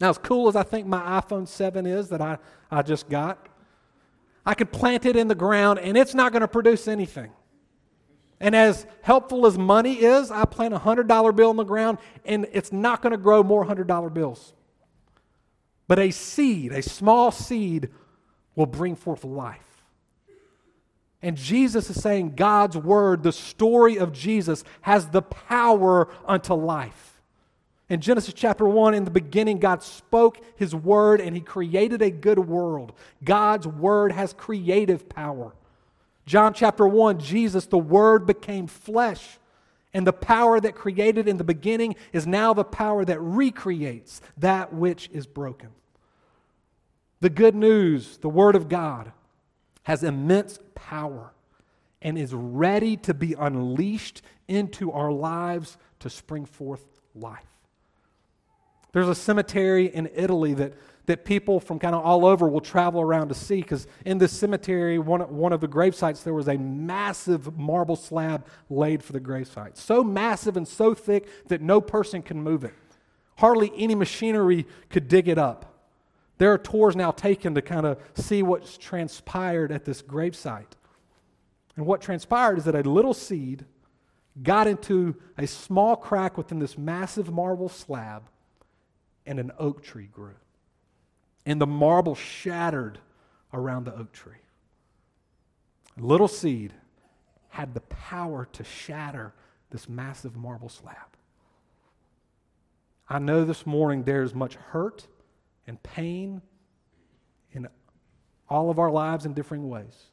Now, 0.00 0.10
as 0.10 0.18
cool 0.18 0.48
as 0.48 0.56
I 0.56 0.64
think 0.64 0.88
my 0.88 1.20
iPhone 1.20 1.46
7 1.46 1.86
is 1.86 2.08
that 2.08 2.20
I, 2.20 2.38
I 2.68 2.82
just 2.82 3.08
got, 3.08 3.48
I 4.44 4.54
could 4.54 4.72
plant 4.72 5.06
it 5.06 5.14
in 5.14 5.28
the 5.28 5.36
ground 5.36 5.78
and 5.78 5.96
it's 5.96 6.14
not 6.14 6.32
going 6.32 6.40
to 6.40 6.48
produce 6.48 6.88
anything. 6.88 7.30
And 8.40 8.56
as 8.56 8.86
helpful 9.02 9.46
as 9.46 9.56
money 9.56 9.94
is, 9.94 10.32
I 10.32 10.44
plant 10.44 10.74
a 10.74 10.78
$100 10.78 11.36
bill 11.36 11.52
in 11.52 11.56
the 11.56 11.64
ground 11.64 11.98
and 12.24 12.46
it's 12.52 12.72
not 12.72 13.02
going 13.02 13.12
to 13.12 13.18
grow 13.18 13.44
more 13.44 13.64
$100 13.64 14.12
bills. 14.12 14.52
But 15.86 16.00
a 16.00 16.10
seed, 16.10 16.72
a 16.72 16.82
small 16.82 17.30
seed, 17.30 17.90
will 18.56 18.66
bring 18.66 18.96
forth 18.96 19.22
life. 19.22 19.67
And 21.22 21.36
Jesus 21.36 21.90
is 21.90 22.00
saying 22.00 22.34
God's 22.36 22.76
word, 22.76 23.22
the 23.22 23.32
story 23.32 23.98
of 23.98 24.12
Jesus, 24.12 24.62
has 24.82 25.08
the 25.08 25.22
power 25.22 26.08
unto 26.24 26.54
life. 26.54 27.20
In 27.88 28.00
Genesis 28.00 28.34
chapter 28.34 28.68
1, 28.68 28.94
in 28.94 29.04
the 29.04 29.10
beginning, 29.10 29.58
God 29.58 29.82
spoke 29.82 30.38
his 30.56 30.74
word 30.74 31.20
and 31.20 31.34
he 31.34 31.40
created 31.40 32.02
a 32.02 32.10
good 32.10 32.38
world. 32.38 32.92
God's 33.24 33.66
word 33.66 34.12
has 34.12 34.32
creative 34.32 35.08
power. 35.08 35.54
John 36.26 36.52
chapter 36.52 36.86
1, 36.86 37.18
Jesus, 37.18 37.66
the 37.66 37.78
word 37.78 38.26
became 38.26 38.66
flesh. 38.66 39.38
And 39.94 40.06
the 40.06 40.12
power 40.12 40.60
that 40.60 40.74
created 40.74 41.26
in 41.26 41.38
the 41.38 41.44
beginning 41.44 41.96
is 42.12 42.26
now 42.26 42.52
the 42.52 42.62
power 42.62 43.06
that 43.06 43.18
recreates 43.18 44.20
that 44.36 44.72
which 44.72 45.08
is 45.14 45.26
broken. 45.26 45.70
The 47.20 47.30
good 47.30 47.54
news, 47.54 48.18
the 48.18 48.28
word 48.28 48.54
of 48.54 48.68
God, 48.68 49.12
has 49.88 50.04
immense 50.04 50.58
power. 50.74 51.32
and 52.00 52.16
is 52.16 52.32
ready 52.32 52.96
to 52.96 53.12
be 53.12 53.34
unleashed 53.36 54.22
into 54.46 54.92
our 54.92 55.10
lives 55.10 55.76
to 55.98 56.08
spring 56.08 56.44
forth 56.46 56.84
life. 57.12 57.48
There's 58.92 59.08
a 59.08 59.16
cemetery 59.16 59.86
in 59.86 60.08
Italy 60.14 60.54
that, 60.54 60.74
that 61.06 61.24
people 61.24 61.58
from 61.58 61.80
kind 61.80 61.96
of 61.96 62.04
all 62.04 62.24
over 62.24 62.48
will 62.48 62.60
travel 62.60 63.00
around 63.00 63.30
to 63.30 63.34
see 63.34 63.62
because 63.62 63.88
in 64.04 64.18
this 64.18 64.30
cemetery, 64.30 65.00
one, 65.00 65.22
one 65.22 65.52
of 65.52 65.60
the 65.60 65.66
grave 65.66 65.96
sites, 65.96 66.22
there 66.22 66.34
was 66.34 66.46
a 66.46 66.56
massive 66.56 67.58
marble 67.58 67.96
slab 67.96 68.46
laid 68.70 69.02
for 69.02 69.12
the 69.12 69.20
grave 69.20 69.48
site. 69.48 69.76
So 69.76 70.04
massive 70.04 70.56
and 70.56 70.68
so 70.68 70.94
thick 70.94 71.48
that 71.48 71.62
no 71.62 71.80
person 71.80 72.22
can 72.22 72.40
move 72.40 72.62
it. 72.62 72.74
Hardly 73.38 73.72
any 73.76 73.96
machinery 73.96 74.68
could 74.88 75.08
dig 75.08 75.26
it 75.26 75.38
up. 75.38 75.77
There 76.38 76.52
are 76.52 76.58
tours 76.58 76.94
now 76.96 77.10
taken 77.10 77.54
to 77.56 77.62
kind 77.62 77.84
of 77.84 77.98
see 78.14 78.42
what's 78.42 78.78
transpired 78.78 79.72
at 79.72 79.84
this 79.84 80.02
gravesite. 80.02 80.72
And 81.76 81.84
what 81.84 82.00
transpired 82.00 82.58
is 82.58 82.64
that 82.64 82.74
a 82.74 82.88
little 82.88 83.14
seed 83.14 83.64
got 84.42 84.68
into 84.68 85.16
a 85.36 85.46
small 85.46 85.96
crack 85.96 86.38
within 86.38 86.60
this 86.60 86.78
massive 86.78 87.30
marble 87.30 87.68
slab 87.68 88.22
and 89.26 89.38
an 89.38 89.50
oak 89.58 89.82
tree 89.82 90.08
grew. 90.12 90.36
And 91.44 91.60
the 91.60 91.66
marble 91.66 92.14
shattered 92.14 93.00
around 93.52 93.84
the 93.84 93.94
oak 93.94 94.12
tree. 94.12 94.34
A 95.98 96.02
little 96.02 96.28
seed 96.28 96.72
had 97.48 97.74
the 97.74 97.80
power 97.80 98.46
to 98.52 98.62
shatter 98.62 99.34
this 99.70 99.88
massive 99.88 100.36
marble 100.36 100.68
slab. 100.68 100.96
I 103.08 103.18
know 103.18 103.44
this 103.44 103.66
morning 103.66 104.04
there's 104.04 104.34
much 104.34 104.54
hurt 104.54 105.08
and 105.68 105.80
pain 105.82 106.42
in 107.52 107.68
all 108.48 108.70
of 108.70 108.78
our 108.78 108.90
lives 108.90 109.26
in 109.26 109.34
differing 109.34 109.68
ways. 109.68 110.06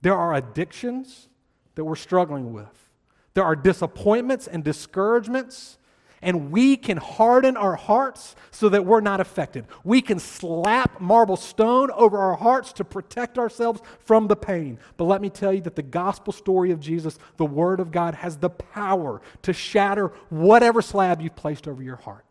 There 0.00 0.16
are 0.16 0.34
addictions 0.34 1.28
that 1.74 1.84
we're 1.84 1.96
struggling 1.96 2.52
with. 2.52 2.88
There 3.34 3.44
are 3.44 3.56
disappointments 3.56 4.46
and 4.46 4.62
discouragements 4.64 5.78
and 6.24 6.52
we 6.52 6.76
can 6.76 6.98
harden 6.98 7.56
our 7.56 7.74
hearts 7.74 8.36
so 8.52 8.68
that 8.68 8.86
we're 8.86 9.00
not 9.00 9.20
affected. 9.20 9.66
We 9.82 10.00
can 10.00 10.20
slap 10.20 11.00
marble 11.00 11.36
stone 11.36 11.90
over 11.90 12.16
our 12.16 12.36
hearts 12.36 12.72
to 12.74 12.84
protect 12.84 13.38
ourselves 13.38 13.82
from 13.98 14.28
the 14.28 14.36
pain. 14.36 14.78
But 14.96 15.04
let 15.04 15.20
me 15.20 15.30
tell 15.30 15.52
you 15.52 15.62
that 15.62 15.74
the 15.74 15.82
gospel 15.82 16.32
story 16.32 16.70
of 16.70 16.78
Jesus, 16.78 17.18
the 17.38 17.44
Word 17.44 17.80
of 17.80 17.90
God, 17.90 18.14
has 18.14 18.36
the 18.36 18.50
power 18.50 19.20
to 19.42 19.52
shatter 19.52 20.12
whatever 20.28 20.80
slab 20.80 21.20
you've 21.20 21.34
placed 21.34 21.66
over 21.66 21.82
your 21.82 21.96
heart 21.96 22.24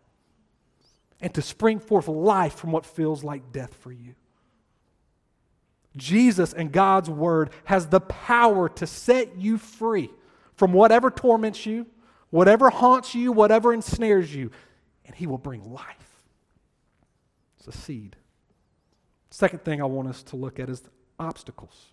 and 1.22 1.34
to 1.34 1.42
spring 1.42 1.80
forth 1.80 2.08
life 2.08 2.56
from 2.56 2.72
what 2.72 2.86
feels 2.86 3.24
like 3.24 3.52
death 3.52 3.74
for 3.76 3.92
you. 3.92 4.16
Jesus 5.96 6.54
and 6.54 6.72
God's 6.72 7.10
Word 7.10 7.52
has 7.66 7.88
the 7.88 8.00
power 8.00 8.70
to 8.70 8.88
set 8.88 9.38
you 9.38 9.58
free 9.58 10.10
from 10.56 10.74
whatever 10.74 11.12
torments 11.12 11.66
you 11.66 11.86
whatever 12.32 12.70
haunts 12.70 13.14
you, 13.14 13.32
whatever 13.32 13.72
ensnares 13.74 14.34
you, 14.34 14.50
and 15.06 15.14
He 15.14 15.28
will 15.28 15.38
bring 15.38 15.72
life. 15.72 16.24
It's 17.60 17.68
a 17.68 17.72
seed. 17.72 18.16
Second 19.30 19.64
thing 19.64 19.82
I 19.82 19.86
want 19.86 20.08
us 20.08 20.24
to 20.24 20.36
look 20.36 20.60
at 20.60 20.70
is 20.70 20.82
obstacles. 21.20 21.92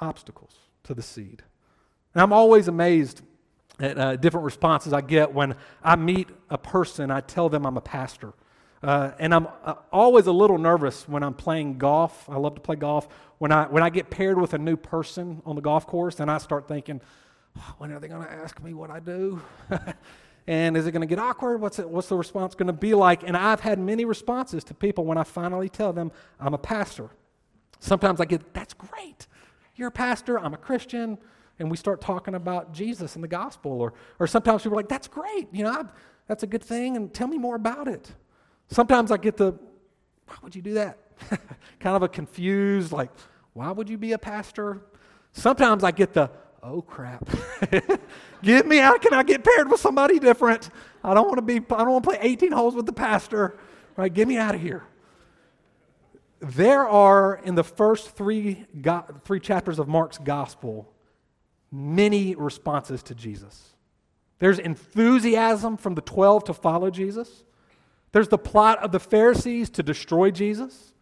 Obstacles 0.00 0.56
to 0.82 0.94
the 0.94 1.02
seed. 1.02 1.42
And 2.14 2.22
I'm 2.22 2.32
always 2.32 2.66
amazed 2.66 3.22
at 3.80 3.98
uh, 3.98 4.16
different 4.16 4.44
responses 4.44 4.92
I 4.92 5.00
get 5.00 5.32
when 5.32 5.56
I 5.82 5.96
meet 5.96 6.28
a 6.50 6.58
person, 6.58 7.10
I 7.10 7.20
tell 7.20 7.48
them 7.48 7.66
I'm 7.66 7.76
a 7.76 7.82
pastor. 7.82 8.34
Uh, 8.82 9.12
and 9.18 9.32
I'm 9.32 9.46
uh, 9.64 9.74
always 9.92 10.26
a 10.26 10.32
little 10.32 10.58
nervous 10.58 11.08
when 11.08 11.22
I'm 11.22 11.34
playing 11.34 11.78
golf. 11.78 12.28
I 12.28 12.36
love 12.36 12.56
to 12.56 12.60
play 12.60 12.76
golf. 12.76 13.08
When 13.38 13.52
I, 13.52 13.66
when 13.66 13.82
I 13.82 13.90
get 13.90 14.10
paired 14.10 14.40
with 14.40 14.54
a 14.54 14.58
new 14.58 14.76
person 14.76 15.40
on 15.46 15.54
the 15.54 15.62
golf 15.62 15.86
course, 15.86 16.18
and 16.20 16.30
I 16.30 16.38
start 16.38 16.66
thinking, 16.66 17.00
when 17.78 17.92
are 17.92 18.00
they 18.00 18.08
going 18.08 18.24
to 18.24 18.32
ask 18.32 18.60
me 18.62 18.74
what 18.74 18.90
I 18.90 18.98
do? 18.98 19.40
and 20.46 20.76
is 20.76 20.86
it 20.86 20.92
going 20.92 21.02
to 21.02 21.06
get 21.06 21.20
awkward? 21.20 21.60
What's, 21.60 21.78
it, 21.78 21.88
what's 21.88 22.08
the 22.08 22.16
response 22.16 22.54
going 22.54 22.66
to 22.66 22.72
be 22.72 22.94
like? 22.94 23.22
And 23.22 23.36
I've 23.36 23.60
had 23.60 23.78
many 23.78 24.04
responses 24.04 24.64
to 24.64 24.74
people 24.74 25.04
when 25.04 25.16
I 25.18 25.24
finally 25.24 25.68
tell 25.68 25.92
them 25.92 26.10
I'm 26.40 26.54
a 26.54 26.58
pastor. 26.58 27.10
Sometimes 27.78 28.20
I 28.20 28.24
get, 28.24 28.52
that's 28.52 28.74
great. 28.74 29.26
You're 29.76 29.88
a 29.88 29.92
pastor, 29.92 30.38
I'm 30.38 30.54
a 30.54 30.58
Christian. 30.58 31.18
And 31.58 31.70
we 31.70 31.76
start 31.76 32.00
talking 32.00 32.34
about 32.34 32.72
Jesus 32.72 33.14
and 33.14 33.22
the 33.22 33.28
gospel. 33.28 33.80
Or, 33.80 33.94
or 34.18 34.26
sometimes 34.26 34.62
people 34.62 34.74
are 34.74 34.80
like, 34.80 34.88
that's 34.88 35.08
great. 35.08 35.48
You 35.52 35.64
know, 35.64 35.70
I, 35.70 35.84
that's 36.26 36.42
a 36.42 36.46
good 36.46 36.62
thing. 36.62 36.96
And 36.96 37.12
tell 37.12 37.28
me 37.28 37.38
more 37.38 37.56
about 37.56 37.88
it. 37.88 38.12
Sometimes 38.68 39.10
I 39.10 39.16
get 39.16 39.36
the, 39.36 39.52
why 40.26 40.36
would 40.42 40.56
you 40.56 40.62
do 40.62 40.74
that? 40.74 40.98
kind 41.80 41.96
of 41.96 42.02
a 42.02 42.08
confused, 42.08 42.92
like, 42.92 43.10
why 43.52 43.70
would 43.70 43.88
you 43.88 43.98
be 43.98 44.12
a 44.12 44.18
pastor? 44.18 44.80
Sometimes 45.32 45.84
I 45.84 45.90
get 45.90 46.14
the, 46.14 46.30
oh 46.62 46.82
crap. 46.82 47.28
Get 48.42 48.66
me 48.66 48.80
out. 48.80 49.00
Can 49.00 49.14
I 49.14 49.22
get 49.22 49.44
paired 49.44 49.70
with 49.70 49.80
somebody 49.80 50.18
different? 50.18 50.70
I 51.04 51.14
don't 51.14 51.26
want 51.26 51.36
to 51.36 51.42
be, 51.42 51.56
I 51.56 51.78
don't 51.78 51.92
want 51.92 52.04
to 52.04 52.10
play 52.10 52.18
18 52.20 52.50
holes 52.50 52.74
with 52.74 52.86
the 52.86 52.92
pastor. 52.92 53.56
Right? 53.96 54.12
Get 54.12 54.26
me 54.26 54.36
out 54.36 54.54
of 54.54 54.60
here. 54.60 54.82
There 56.40 56.88
are, 56.88 57.36
in 57.44 57.54
the 57.54 57.62
first 57.62 58.16
three, 58.16 58.66
three 59.24 59.38
chapters 59.38 59.78
of 59.78 59.86
Mark's 59.86 60.18
gospel, 60.18 60.91
many 61.72 62.34
responses 62.34 63.02
to 63.04 63.14
Jesus. 63.14 63.70
There's 64.38 64.58
enthusiasm 64.58 65.76
from 65.76 65.94
the 65.94 66.02
12 66.02 66.44
to 66.44 66.54
follow 66.54 66.90
Jesus. 66.90 67.42
There's 68.12 68.28
the 68.28 68.38
plot 68.38 68.78
of 68.78 68.92
the 68.92 69.00
Pharisees 69.00 69.70
to 69.70 69.82
destroy 69.82 70.30
Jesus 70.30 70.92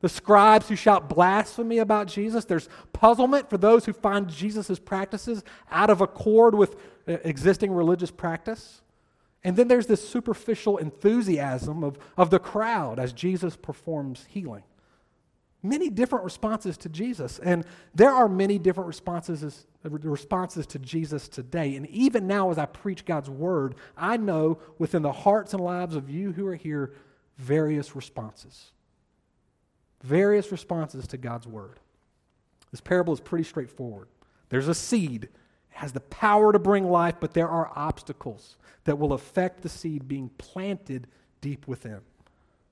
the 0.00 0.08
scribes 0.08 0.68
who 0.68 0.76
shout 0.76 1.08
blasphemy 1.08 1.78
about 1.78 2.06
Jesus. 2.06 2.44
There's 2.44 2.68
puzzlement 2.92 3.50
for 3.50 3.58
those 3.58 3.84
who 3.84 3.92
find 3.92 4.28
Jesus' 4.28 4.78
practices 4.78 5.42
out 5.70 5.90
of 5.90 6.00
accord 6.00 6.54
with 6.54 6.76
uh, 7.08 7.16
existing 7.24 7.72
religious 7.72 8.10
practice. 8.10 8.82
And 9.42 9.56
then 9.56 9.68
there's 9.68 9.86
this 9.86 10.06
superficial 10.06 10.78
enthusiasm 10.78 11.82
of, 11.82 11.98
of 12.16 12.30
the 12.30 12.38
crowd 12.38 12.98
as 12.98 13.12
Jesus 13.12 13.56
performs 13.56 14.26
healing. 14.28 14.62
Many 15.62 15.90
different 15.90 16.24
responses 16.24 16.76
to 16.78 16.88
Jesus. 16.88 17.40
And 17.40 17.64
there 17.92 18.12
are 18.12 18.28
many 18.28 18.58
different 18.58 18.86
responses, 18.86 19.66
responses 19.84 20.66
to 20.68 20.78
Jesus 20.78 21.28
today. 21.28 21.76
And 21.76 21.86
even 21.88 22.26
now, 22.26 22.50
as 22.50 22.58
I 22.58 22.66
preach 22.66 23.04
God's 23.04 23.30
word, 23.30 23.76
I 23.96 24.16
know 24.16 24.58
within 24.78 25.02
the 25.02 25.12
hearts 25.12 25.54
and 25.54 25.62
lives 25.62 25.94
of 25.94 26.10
you 26.10 26.32
who 26.32 26.46
are 26.46 26.56
here, 26.56 26.94
various 27.36 27.94
responses 27.94 28.72
various 30.02 30.52
responses 30.52 31.06
to 31.08 31.16
God's 31.16 31.46
word. 31.46 31.80
This 32.70 32.80
parable 32.80 33.12
is 33.12 33.20
pretty 33.20 33.44
straightforward. 33.44 34.08
There's 34.48 34.68
a 34.68 34.74
seed, 34.74 35.24
it 35.24 35.32
has 35.70 35.92
the 35.92 36.00
power 36.00 36.52
to 36.52 36.58
bring 36.58 36.88
life, 36.88 37.16
but 37.20 37.34
there 37.34 37.48
are 37.48 37.72
obstacles 37.74 38.56
that 38.84 38.98
will 38.98 39.12
affect 39.12 39.62
the 39.62 39.68
seed 39.68 40.08
being 40.08 40.30
planted 40.38 41.06
deep 41.40 41.66
within. 41.66 42.00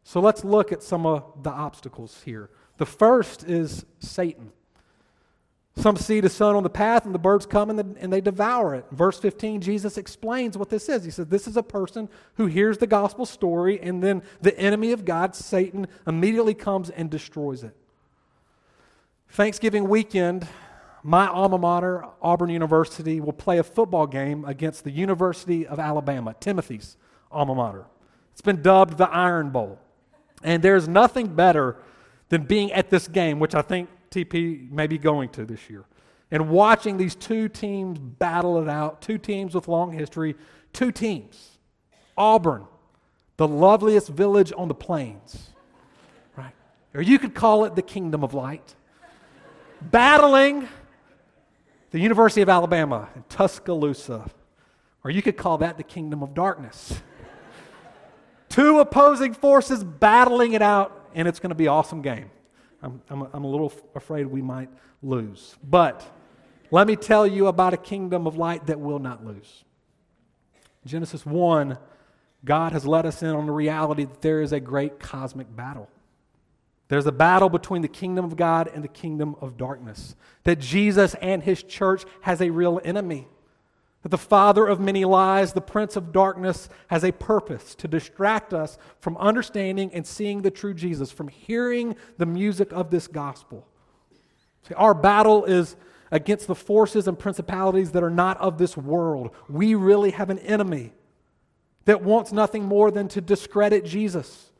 So 0.04 0.20
let's 0.20 0.44
look 0.44 0.72
at 0.72 0.82
some 0.82 1.04
of 1.04 1.42
the 1.42 1.50
obstacles 1.50 2.22
here. 2.24 2.50
The 2.78 2.86
first 2.86 3.44
is 3.44 3.84
Satan. 3.98 4.52
Some 5.78 5.96
seed 5.96 6.24
is 6.24 6.32
sown 6.32 6.56
on 6.56 6.62
the 6.62 6.70
path, 6.70 7.04
and 7.04 7.14
the 7.14 7.18
birds 7.18 7.44
come 7.44 7.68
and, 7.68 7.96
and 7.98 8.10
they 8.10 8.22
devour 8.22 8.74
it. 8.74 8.86
Verse 8.90 9.18
15, 9.18 9.60
Jesus 9.60 9.98
explains 9.98 10.56
what 10.56 10.70
this 10.70 10.88
is. 10.88 11.04
He 11.04 11.10
says, 11.10 11.26
This 11.26 11.46
is 11.46 11.56
a 11.56 11.62
person 11.62 12.08
who 12.36 12.46
hears 12.46 12.78
the 12.78 12.86
gospel 12.86 13.26
story, 13.26 13.78
and 13.80 14.02
then 14.02 14.22
the 14.40 14.58
enemy 14.58 14.92
of 14.92 15.04
God, 15.04 15.34
Satan, 15.34 15.86
immediately 16.06 16.54
comes 16.54 16.88
and 16.88 17.10
destroys 17.10 17.62
it. 17.62 17.76
Thanksgiving 19.28 19.86
weekend, 19.86 20.48
my 21.02 21.26
alma 21.26 21.58
mater, 21.58 22.06
Auburn 22.22 22.48
University, 22.48 23.20
will 23.20 23.34
play 23.34 23.58
a 23.58 23.62
football 23.62 24.06
game 24.06 24.46
against 24.46 24.82
the 24.82 24.90
University 24.90 25.66
of 25.66 25.78
Alabama, 25.78 26.34
Timothy's 26.40 26.96
alma 27.30 27.54
mater. 27.54 27.84
It's 28.32 28.40
been 28.40 28.62
dubbed 28.62 28.96
the 28.96 29.10
Iron 29.10 29.50
Bowl. 29.50 29.78
And 30.42 30.62
there's 30.62 30.88
nothing 30.88 31.34
better 31.34 31.76
than 32.30 32.44
being 32.44 32.72
at 32.72 32.88
this 32.88 33.08
game, 33.08 33.38
which 33.38 33.54
I 33.54 33.62
think 33.62 33.90
TP 34.10 34.70
may 34.70 34.86
be 34.86 34.98
going 34.98 35.28
to 35.30 35.44
this 35.44 35.68
year. 35.70 35.84
And 36.30 36.50
watching 36.50 36.96
these 36.96 37.14
two 37.14 37.48
teams 37.48 37.98
battle 37.98 38.60
it 38.60 38.68
out, 38.68 39.00
two 39.00 39.18
teams 39.18 39.54
with 39.54 39.68
long 39.68 39.92
history, 39.92 40.34
two 40.72 40.90
teams. 40.90 41.58
Auburn, 42.16 42.64
the 43.36 43.46
loveliest 43.46 44.08
village 44.08 44.52
on 44.56 44.68
the 44.68 44.74
plains, 44.74 45.50
right? 46.36 46.54
Or 46.94 47.02
you 47.02 47.18
could 47.18 47.34
call 47.34 47.64
it 47.64 47.76
the 47.76 47.82
kingdom 47.82 48.24
of 48.24 48.34
light. 48.34 48.74
Battling 49.82 50.68
the 51.90 52.00
University 52.00 52.42
of 52.42 52.48
Alabama 52.48 53.08
in 53.14 53.24
Tuscaloosa. 53.28 54.28
Or 55.04 55.10
you 55.10 55.22
could 55.22 55.36
call 55.36 55.58
that 55.58 55.76
the 55.76 55.84
kingdom 55.84 56.22
of 56.22 56.34
darkness. 56.34 57.00
Two 58.48 58.80
opposing 58.80 59.34
forces 59.34 59.84
battling 59.84 60.54
it 60.54 60.62
out, 60.62 61.08
and 61.14 61.28
it's 61.28 61.38
going 61.38 61.50
to 61.50 61.56
be 61.56 61.66
an 61.66 61.72
awesome 61.72 62.02
game. 62.02 62.30
I'm, 62.82 63.00
I'm, 63.08 63.28
I'm 63.32 63.44
a 63.44 63.48
little 63.48 63.72
afraid 63.94 64.26
we 64.26 64.42
might 64.42 64.68
lose. 65.02 65.56
But 65.62 66.04
let 66.70 66.86
me 66.86 66.96
tell 66.96 67.26
you 67.26 67.46
about 67.46 67.74
a 67.74 67.76
kingdom 67.76 68.26
of 68.26 68.36
light 68.36 68.66
that 68.66 68.80
will 68.80 68.98
not 68.98 69.24
lose. 69.24 69.64
Genesis 70.84 71.26
1, 71.26 71.78
God 72.44 72.72
has 72.72 72.86
let 72.86 73.06
us 73.06 73.22
in 73.22 73.30
on 73.30 73.46
the 73.46 73.52
reality 73.52 74.04
that 74.04 74.22
there 74.22 74.40
is 74.40 74.52
a 74.52 74.60
great 74.60 75.00
cosmic 75.00 75.54
battle. 75.54 75.88
There's 76.88 77.06
a 77.06 77.12
battle 77.12 77.48
between 77.48 77.82
the 77.82 77.88
kingdom 77.88 78.24
of 78.24 78.36
God 78.36 78.70
and 78.72 78.84
the 78.84 78.88
kingdom 78.88 79.34
of 79.40 79.56
darkness. 79.56 80.14
That 80.44 80.60
Jesus 80.60 81.14
and 81.16 81.42
his 81.42 81.62
church 81.62 82.04
has 82.20 82.40
a 82.40 82.50
real 82.50 82.80
enemy. 82.84 83.26
The 84.08 84.18
father 84.18 84.66
of 84.66 84.78
many 84.78 85.04
lies, 85.04 85.52
the 85.52 85.60
prince 85.60 85.96
of 85.96 86.12
darkness, 86.12 86.68
has 86.88 87.04
a 87.04 87.12
purpose 87.12 87.74
to 87.76 87.88
distract 87.88 88.54
us 88.54 88.78
from 89.00 89.16
understanding 89.16 89.90
and 89.92 90.06
seeing 90.06 90.42
the 90.42 90.50
true 90.50 90.74
Jesus, 90.74 91.10
from 91.10 91.28
hearing 91.28 91.96
the 92.18 92.26
music 92.26 92.72
of 92.72 92.90
this 92.90 93.08
gospel. 93.08 93.66
See, 94.68 94.74
our 94.74 94.94
battle 94.94 95.44
is 95.44 95.76
against 96.10 96.46
the 96.46 96.54
forces 96.54 97.08
and 97.08 97.18
principalities 97.18 97.92
that 97.92 98.02
are 98.02 98.10
not 98.10 98.38
of 98.38 98.58
this 98.58 98.76
world. 98.76 99.30
We 99.48 99.74
really 99.74 100.12
have 100.12 100.30
an 100.30 100.38
enemy 100.40 100.92
that 101.84 102.02
wants 102.02 102.32
nothing 102.32 102.64
more 102.64 102.90
than 102.90 103.08
to 103.08 103.20
discredit 103.20 103.84
Jesus 103.84 104.50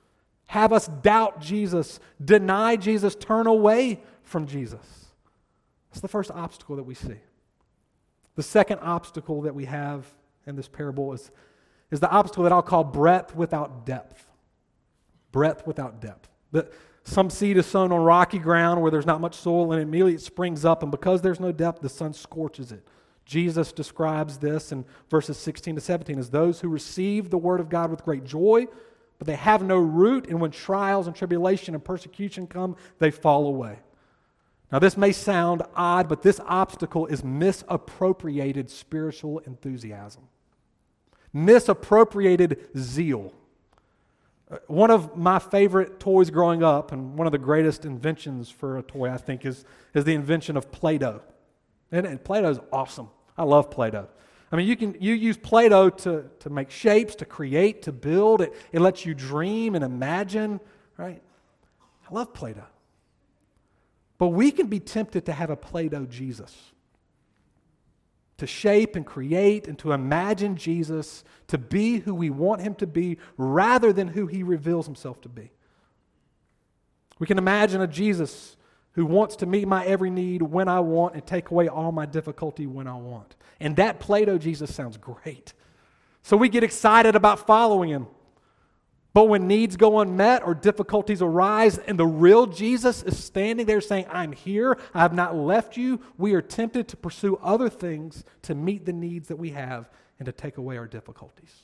have 0.46 0.72
us 0.72 0.86
doubt 0.86 1.40
Jesus, 1.40 2.00
deny 2.24 2.76
Jesus, 2.76 3.14
turn 3.14 3.46
away 3.46 4.00
from 4.22 4.46
Jesus. 4.46 5.06
That's 5.90 6.00
the 6.00 6.08
first 6.08 6.30
obstacle 6.30 6.76
that 6.76 6.84
we 6.84 6.94
see. 6.94 7.16
The 8.36 8.42
second 8.42 8.78
obstacle 8.80 9.42
that 9.42 9.54
we 9.54 9.64
have 9.64 10.06
in 10.46 10.56
this 10.56 10.68
parable 10.68 11.12
is, 11.12 11.30
is 11.90 12.00
the 12.00 12.10
obstacle 12.10 12.44
that 12.44 12.52
I'll 12.52 12.62
call 12.62 12.84
breadth 12.84 13.34
without 13.34 13.84
depth. 13.84 14.28
Breadth 15.32 15.66
without 15.66 16.00
depth. 16.00 16.28
The, 16.52 16.70
some 17.04 17.30
seed 17.30 17.56
is 17.56 17.66
sown 17.66 17.92
on 17.92 18.00
rocky 18.00 18.38
ground 18.38 18.80
where 18.80 18.90
there's 18.90 19.06
not 19.06 19.20
much 19.20 19.34
soil, 19.34 19.72
and 19.72 19.82
immediately 19.82 20.14
it 20.14 20.20
springs 20.20 20.64
up, 20.64 20.82
and 20.82 20.90
because 20.90 21.22
there's 21.22 21.40
no 21.40 21.52
depth, 21.52 21.82
the 21.82 21.88
sun 21.88 22.12
scorches 22.12 22.72
it. 22.72 22.86
Jesus 23.24 23.72
describes 23.72 24.38
this 24.38 24.70
in 24.70 24.84
verses 25.10 25.36
16 25.36 25.74
to 25.74 25.80
17 25.80 26.18
as 26.18 26.30
those 26.30 26.60
who 26.60 26.68
receive 26.68 27.30
the 27.30 27.38
word 27.38 27.58
of 27.58 27.68
God 27.68 27.90
with 27.90 28.04
great 28.04 28.24
joy 28.24 28.66
but 29.18 29.26
they 29.26 29.36
have 29.36 29.62
no 29.62 29.78
root, 29.78 30.26
and 30.28 30.40
when 30.40 30.50
trials 30.50 31.06
and 31.06 31.16
tribulation 31.16 31.74
and 31.74 31.84
persecution 31.84 32.46
come, 32.46 32.76
they 32.98 33.10
fall 33.10 33.46
away. 33.46 33.78
Now, 34.72 34.78
this 34.80 34.96
may 34.96 35.12
sound 35.12 35.62
odd, 35.76 36.08
but 36.08 36.22
this 36.22 36.40
obstacle 36.46 37.06
is 37.06 37.22
misappropriated 37.22 38.70
spiritual 38.70 39.38
enthusiasm, 39.40 40.24
misappropriated 41.32 42.68
zeal. 42.76 43.32
Uh, 44.50 44.58
one 44.66 44.90
of 44.90 45.16
my 45.16 45.38
favorite 45.38 46.00
toys 46.00 46.30
growing 46.30 46.62
up, 46.62 46.92
and 46.92 47.16
one 47.16 47.26
of 47.26 47.32
the 47.32 47.38
greatest 47.38 47.84
inventions 47.84 48.50
for 48.50 48.78
a 48.78 48.82
toy, 48.82 49.10
I 49.10 49.16
think, 49.16 49.44
is, 49.44 49.64
is 49.94 50.04
the 50.04 50.14
invention 50.14 50.56
of 50.56 50.72
Play 50.72 50.98
Doh. 50.98 51.22
And, 51.92 52.06
and 52.06 52.22
Play 52.22 52.42
Doh 52.42 52.50
is 52.50 52.60
awesome. 52.72 53.08
I 53.38 53.44
love 53.44 53.70
Play 53.70 53.90
Doh. 53.90 54.08
I 54.50 54.56
mean, 54.56 54.68
you 54.68 54.76
can 54.76 54.96
you 55.00 55.14
use 55.14 55.36
Play-Doh 55.36 55.90
to, 55.90 56.24
to 56.38 56.50
make 56.50 56.70
shapes, 56.70 57.16
to 57.16 57.24
create, 57.24 57.82
to 57.82 57.92
build. 57.92 58.40
It, 58.40 58.54
it 58.72 58.80
lets 58.80 59.04
you 59.04 59.12
dream 59.12 59.74
and 59.74 59.84
imagine, 59.84 60.60
right? 60.96 61.20
I 62.08 62.14
love 62.14 62.32
Play-Doh. 62.32 62.62
But 64.18 64.28
we 64.28 64.50
can 64.50 64.66
be 64.66 64.80
tempted 64.80 65.26
to 65.26 65.32
have 65.32 65.50
a 65.50 65.56
Play-Doh 65.56 66.06
Jesus. 66.06 66.72
To 68.38 68.46
shape 68.46 68.96
and 68.96 69.06
create 69.06 69.66
and 69.66 69.78
to 69.78 69.92
imagine 69.92 70.56
Jesus 70.56 71.24
to 71.48 71.58
be 71.58 72.00
who 72.00 72.14
we 72.14 72.28
want 72.28 72.62
him 72.62 72.74
to 72.76 72.86
be 72.86 73.18
rather 73.36 73.92
than 73.92 74.08
who 74.08 74.26
he 74.26 74.42
reveals 74.42 74.86
himself 74.86 75.20
to 75.22 75.28
be. 75.28 75.50
We 77.18 77.26
can 77.26 77.38
imagine 77.38 77.80
a 77.80 77.86
Jesus 77.86 78.56
who 78.92 79.06
wants 79.06 79.36
to 79.36 79.46
meet 79.46 79.68
my 79.68 79.84
every 79.84 80.10
need 80.10 80.42
when 80.42 80.68
I 80.68 80.80
want 80.80 81.14
and 81.14 81.26
take 81.26 81.50
away 81.50 81.68
all 81.68 81.92
my 81.92 82.06
difficulty 82.06 82.66
when 82.66 82.86
I 82.86 82.96
want. 82.96 83.36
And 83.60 83.76
that 83.76 84.00
Play 84.00 84.24
Doh 84.24 84.38
Jesus 84.38 84.74
sounds 84.74 84.96
great. 84.96 85.54
So 86.22 86.36
we 86.36 86.48
get 86.48 86.64
excited 86.64 87.14
about 87.14 87.46
following 87.46 87.88
him. 87.88 88.06
But 89.16 89.30
when 89.30 89.48
needs 89.48 89.78
go 89.78 90.00
unmet 90.00 90.42
or 90.42 90.54
difficulties 90.54 91.22
arise 91.22 91.78
and 91.78 91.98
the 91.98 92.06
real 92.06 92.44
Jesus 92.44 93.02
is 93.02 93.18
standing 93.24 93.64
there 93.64 93.80
saying, 93.80 94.04
I'm 94.10 94.32
here, 94.32 94.76
I 94.92 95.00
have 95.00 95.14
not 95.14 95.34
left 95.34 95.78
you, 95.78 96.02
we 96.18 96.34
are 96.34 96.42
tempted 96.42 96.86
to 96.88 96.98
pursue 96.98 97.40
other 97.42 97.70
things 97.70 98.24
to 98.42 98.54
meet 98.54 98.84
the 98.84 98.92
needs 98.92 99.28
that 99.28 99.36
we 99.36 99.52
have 99.52 99.88
and 100.18 100.26
to 100.26 100.32
take 100.32 100.58
away 100.58 100.76
our 100.76 100.86
difficulties. 100.86 101.62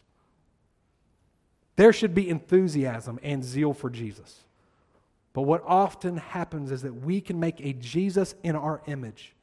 There 1.76 1.92
should 1.92 2.14
be 2.14 2.30
enthusiasm 2.30 3.20
and 3.22 3.44
zeal 3.44 3.74
for 3.74 3.90
Jesus. 3.90 4.44
But 5.34 5.42
what 5.42 5.62
often 5.66 6.16
happens 6.16 6.70
is 6.70 6.80
that 6.80 7.04
we 7.04 7.20
can 7.20 7.38
make 7.38 7.60
a 7.60 7.74
Jesus 7.74 8.34
in 8.42 8.56
our 8.56 8.80
image, 8.86 9.34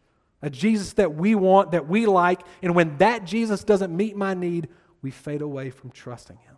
a 0.41 0.50
Jesus 0.50 0.93
that 0.93 1.13
we 1.13 1.36
want, 1.36 1.74
that 1.74 1.88
we 1.88 2.08
like, 2.08 2.41
and 2.63 2.74
when 2.74 2.98
that 2.98 3.26
Jesus 3.26 3.63
doesn't 3.63 3.95
meet 3.95 4.17
my 4.17 4.34
need, 4.34 4.67
we 5.04 5.12
fade 5.12 5.43
away 5.43 5.69
from 5.69 5.91
trusting 5.91 6.38
him. 6.38 6.49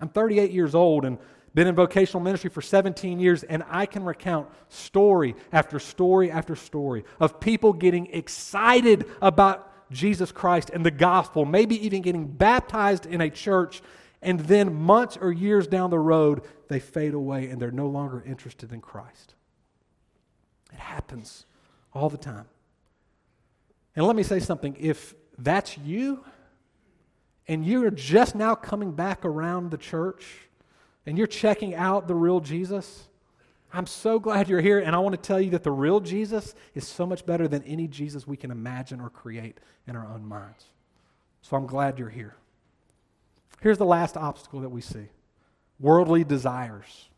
I'm 0.00 0.08
38 0.08 0.50
years 0.50 0.74
old 0.74 1.04
and 1.04 1.18
been 1.54 1.66
in 1.66 1.74
vocational 1.74 2.22
ministry 2.22 2.50
for 2.50 2.62
17 2.62 3.18
years, 3.18 3.42
and 3.42 3.64
I 3.68 3.86
can 3.86 4.04
recount 4.04 4.48
story 4.68 5.34
after 5.50 5.78
story 5.78 6.30
after 6.30 6.54
story 6.54 7.04
of 7.18 7.40
people 7.40 7.72
getting 7.72 8.06
excited 8.06 9.06
about 9.20 9.64
Jesus 9.90 10.30
Christ 10.30 10.70
and 10.70 10.84
the 10.84 10.90
gospel, 10.90 11.44
maybe 11.44 11.84
even 11.84 12.02
getting 12.02 12.26
baptized 12.26 13.06
in 13.06 13.20
a 13.20 13.30
church 13.30 13.82
and 14.20 14.40
then 14.40 14.74
months 14.74 15.16
or 15.20 15.32
years 15.32 15.66
down 15.66 15.90
the 15.90 15.98
road, 15.98 16.42
they 16.68 16.80
fade 16.80 17.14
away 17.14 17.48
and 17.48 17.60
they're 17.60 17.70
no 17.70 17.86
longer 17.86 18.22
interested 18.26 18.72
in 18.72 18.80
Christ. 18.80 19.34
It 20.72 20.78
happens 20.78 21.46
all 21.94 22.10
the 22.10 22.18
time. 22.18 22.46
And 23.96 24.06
let 24.06 24.16
me 24.16 24.22
say 24.22 24.40
something 24.40 24.76
if 24.78 25.14
that's 25.38 25.78
you, 25.78 26.24
and 27.48 27.64
you're 27.64 27.90
just 27.90 28.34
now 28.34 28.54
coming 28.54 28.92
back 28.92 29.24
around 29.24 29.70
the 29.70 29.78
church, 29.78 30.26
and 31.06 31.16
you're 31.16 31.26
checking 31.26 31.74
out 31.74 32.06
the 32.06 32.14
real 32.14 32.40
Jesus, 32.40 33.08
I'm 33.72 33.86
so 33.86 34.18
glad 34.18 34.48
you're 34.48 34.60
here, 34.60 34.78
and 34.78 34.94
I 34.94 34.98
want 34.98 35.14
to 35.14 35.20
tell 35.20 35.40
you 35.40 35.50
that 35.50 35.62
the 35.62 35.70
real 35.70 36.00
Jesus 36.00 36.54
is 36.74 36.86
so 36.86 37.06
much 37.06 37.26
better 37.26 37.48
than 37.48 37.62
any 37.64 37.86
Jesus 37.86 38.26
we 38.26 38.36
can 38.36 38.50
imagine 38.50 39.00
or 39.00 39.10
create 39.10 39.58
in 39.86 39.96
our 39.96 40.06
own 40.06 40.26
minds. 40.26 40.64
So 41.42 41.56
I'm 41.56 41.66
glad 41.66 41.98
you're 41.98 42.08
here. 42.08 42.36
Here's 43.60 43.78
the 43.78 43.84
last 43.84 44.16
obstacle 44.16 44.60
that 44.60 44.68
we 44.68 44.80
see 44.80 45.08
worldly 45.80 46.24
desires. 46.24 47.08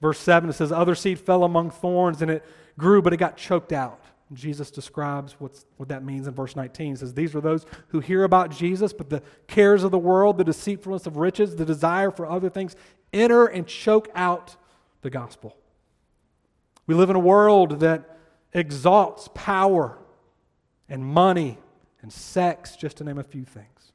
Verse 0.00 0.18
7, 0.18 0.48
it 0.48 0.54
says, 0.54 0.72
Other 0.72 0.94
seed 0.94 1.18
fell 1.18 1.44
among 1.44 1.70
thorns, 1.70 2.22
and 2.22 2.30
it 2.30 2.44
grew, 2.78 3.02
but 3.02 3.12
it 3.12 3.18
got 3.18 3.36
choked 3.36 3.72
out. 3.72 4.02
Jesus 4.32 4.70
describes 4.70 5.34
what's, 5.38 5.66
what 5.76 5.88
that 5.88 6.04
means 6.04 6.28
in 6.28 6.34
verse 6.34 6.54
19. 6.54 6.92
He 6.92 6.96
says, 6.96 7.14
These 7.14 7.34
are 7.34 7.40
those 7.40 7.66
who 7.88 8.00
hear 8.00 8.22
about 8.22 8.50
Jesus, 8.50 8.92
but 8.92 9.10
the 9.10 9.22
cares 9.48 9.82
of 9.82 9.90
the 9.90 9.98
world, 9.98 10.38
the 10.38 10.44
deceitfulness 10.44 11.06
of 11.06 11.16
riches, 11.16 11.56
the 11.56 11.64
desire 11.64 12.10
for 12.10 12.26
other 12.26 12.48
things 12.48 12.76
enter 13.12 13.46
and 13.46 13.66
choke 13.66 14.08
out 14.14 14.56
the 15.02 15.10
gospel. 15.10 15.56
We 16.86 16.94
live 16.94 17.10
in 17.10 17.16
a 17.16 17.20
world 17.20 17.80
that 17.80 18.18
exalts 18.52 19.28
power 19.34 19.98
and 20.88 21.04
money 21.04 21.58
and 22.02 22.12
sex, 22.12 22.76
just 22.76 22.98
to 22.98 23.04
name 23.04 23.18
a 23.18 23.24
few 23.24 23.44
things. 23.44 23.92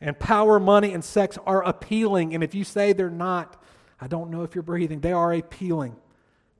And 0.00 0.18
power, 0.18 0.60
money, 0.60 0.92
and 0.92 1.04
sex 1.04 1.38
are 1.46 1.62
appealing. 1.64 2.34
And 2.34 2.44
if 2.44 2.54
you 2.54 2.64
say 2.64 2.92
they're 2.92 3.10
not, 3.10 3.60
I 4.00 4.06
don't 4.06 4.30
know 4.30 4.42
if 4.42 4.54
you're 4.54 4.62
breathing. 4.62 5.00
They 5.00 5.12
are 5.12 5.32
appealing. 5.32 5.96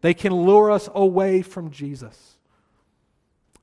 They 0.01 0.15
can 0.15 0.33
lure 0.33 0.71
us 0.71 0.89
away 0.95 1.43
from 1.43 1.71
Jesus. 1.71 2.38